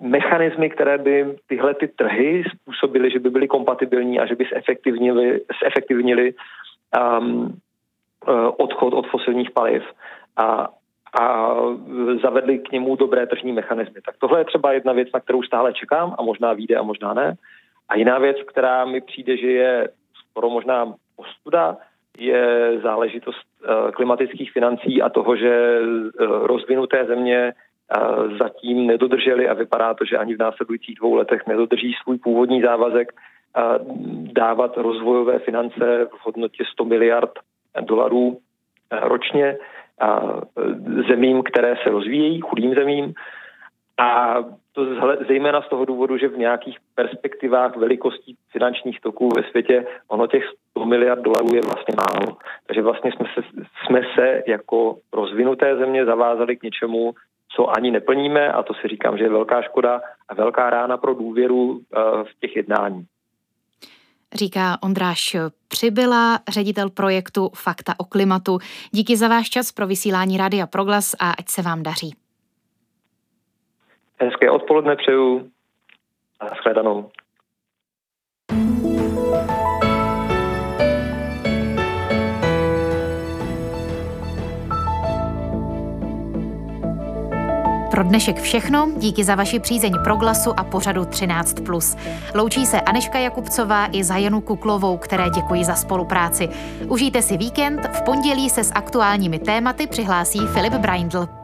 mechanismy, 0.00 0.70
které 0.70 0.98
by 0.98 1.36
tyhle 1.46 1.74
ty 1.74 1.88
trhy 1.88 2.44
způsobily, 2.54 3.10
že 3.10 3.18
by 3.18 3.30
byly 3.30 3.48
kompatibilní 3.48 4.20
a 4.20 4.26
že 4.26 4.34
by 4.34 4.44
zefektivnili, 4.54 5.40
zefektivnili 5.64 6.34
uh, 6.96 7.48
odchod 8.56 8.94
od 8.94 9.06
fosilních 9.06 9.50
paliv 9.50 9.82
a, 10.36 10.68
a 11.20 11.54
zavedli 12.22 12.58
k 12.58 12.72
němu 12.72 12.96
dobré 12.96 13.26
tržní 13.26 13.52
mechanismy. 13.52 14.00
Tak 14.00 14.14
tohle 14.18 14.40
je 14.40 14.44
třeba 14.44 14.72
jedna 14.72 14.92
věc, 14.92 15.08
na 15.14 15.20
kterou 15.20 15.42
stále 15.42 15.72
čekám 15.72 16.14
a 16.18 16.22
možná 16.22 16.52
vyjde 16.52 16.76
a 16.76 16.82
možná 16.82 17.14
ne. 17.14 17.34
A 17.88 17.96
jiná 17.96 18.18
věc, 18.18 18.36
která 18.46 18.84
mi 18.84 19.00
přijde, 19.00 19.36
že 19.36 19.50
je 19.50 19.88
skoro 20.30 20.50
možná 20.50 20.94
ostuda, 21.16 21.76
je 22.18 22.72
záležitost 22.82 23.38
uh, 23.38 23.90
klimatických 23.90 24.52
financí 24.52 25.02
a 25.02 25.08
toho, 25.08 25.36
že 25.36 25.80
uh, 25.80 26.46
rozvinuté 26.46 27.04
země 27.04 27.52
zatím 28.38 28.86
nedodrželi 28.86 29.48
a 29.48 29.54
vypadá 29.54 29.94
to, 29.94 30.04
že 30.04 30.18
ani 30.18 30.34
v 30.34 30.38
následujících 30.38 30.94
dvou 30.98 31.14
letech 31.14 31.46
nedodrží 31.46 31.94
svůj 32.02 32.18
původní 32.18 32.62
závazek 32.62 33.12
dávat 34.32 34.76
rozvojové 34.76 35.38
finance 35.38 36.08
v 36.10 36.26
hodnotě 36.26 36.64
100 36.72 36.84
miliard 36.84 37.30
dolarů 37.80 38.38
ročně 38.90 39.56
zemím, 41.08 41.42
které 41.42 41.74
se 41.82 41.90
rozvíjejí, 41.90 42.40
chudým 42.40 42.74
zemím. 42.74 43.14
A 43.98 44.36
to 44.72 44.86
zejména 45.28 45.62
z 45.62 45.68
toho 45.68 45.84
důvodu, 45.84 46.18
že 46.18 46.28
v 46.28 46.38
nějakých 46.38 46.76
perspektivách 46.94 47.76
velikostí 47.76 48.36
finančních 48.52 49.00
toků 49.00 49.28
ve 49.36 49.42
světě 49.42 49.86
ono 50.08 50.26
těch 50.26 50.44
100 50.70 50.84
miliard 50.84 51.22
dolarů 51.22 51.54
je 51.54 51.60
vlastně 51.62 51.94
málo. 51.96 52.36
Takže 52.66 52.82
vlastně 52.82 53.12
jsme 53.12 53.26
se, 53.34 53.40
jsme 53.84 54.00
se 54.14 54.42
jako 54.46 54.96
rozvinuté 55.12 55.76
země 55.76 56.04
zavázali 56.04 56.56
k 56.56 56.62
něčemu, 56.62 57.12
co 57.56 57.76
ani 57.76 57.90
neplníme 57.90 58.52
a 58.52 58.62
to 58.62 58.74
si 58.74 58.88
říkám, 58.88 59.18
že 59.18 59.24
je 59.24 59.30
velká 59.30 59.62
škoda 59.62 60.00
a 60.28 60.34
velká 60.34 60.70
rána 60.70 60.96
pro 60.96 61.14
důvěru 61.14 61.80
eh, 61.80 62.00
v 62.24 62.40
těch 62.40 62.56
jednání. 62.56 63.04
Říká 64.34 64.78
Ondráš 64.82 65.36
Přibyla, 65.68 66.38
ředitel 66.48 66.90
projektu 66.90 67.50
Fakta 67.54 67.94
o 67.98 68.04
klimatu. 68.04 68.58
Díky 68.90 69.16
za 69.16 69.28
váš 69.28 69.50
čas 69.50 69.72
pro 69.72 69.86
vysílání 69.86 70.36
Rádia 70.36 70.66
Proglas 70.66 71.14
a 71.20 71.30
ať 71.30 71.48
se 71.48 71.62
vám 71.62 71.82
daří. 71.82 72.14
Hezké 74.20 74.50
odpoledne 74.50 74.96
přeju. 74.96 75.50
Shledanou. 76.62 77.10
Pro 87.98 88.04
dnešek 88.04 88.40
všechno, 88.40 88.88
díky 88.96 89.24
za 89.24 89.34
vaši 89.34 89.58
přízeň 89.58 89.92
proglasu 90.04 90.60
a 90.60 90.64
pořadu 90.64 91.02
13+. 91.02 91.98
Loučí 92.34 92.66
se 92.66 92.80
Aneška 92.80 93.18
Jakubcová 93.18 93.88
i 93.92 94.04
za 94.04 94.16
Janu 94.16 94.40
Kuklovou, 94.40 94.96
které 94.96 95.24
děkuji 95.34 95.64
za 95.64 95.74
spolupráci. 95.74 96.48
Užijte 96.88 97.22
si 97.22 97.36
víkend, 97.36 97.80
v 97.92 98.02
pondělí 98.02 98.50
se 98.50 98.64
s 98.64 98.72
aktuálními 98.74 99.38
tématy 99.38 99.86
přihlásí 99.86 100.40
Filip 100.54 100.72
Braindl. 100.72 101.37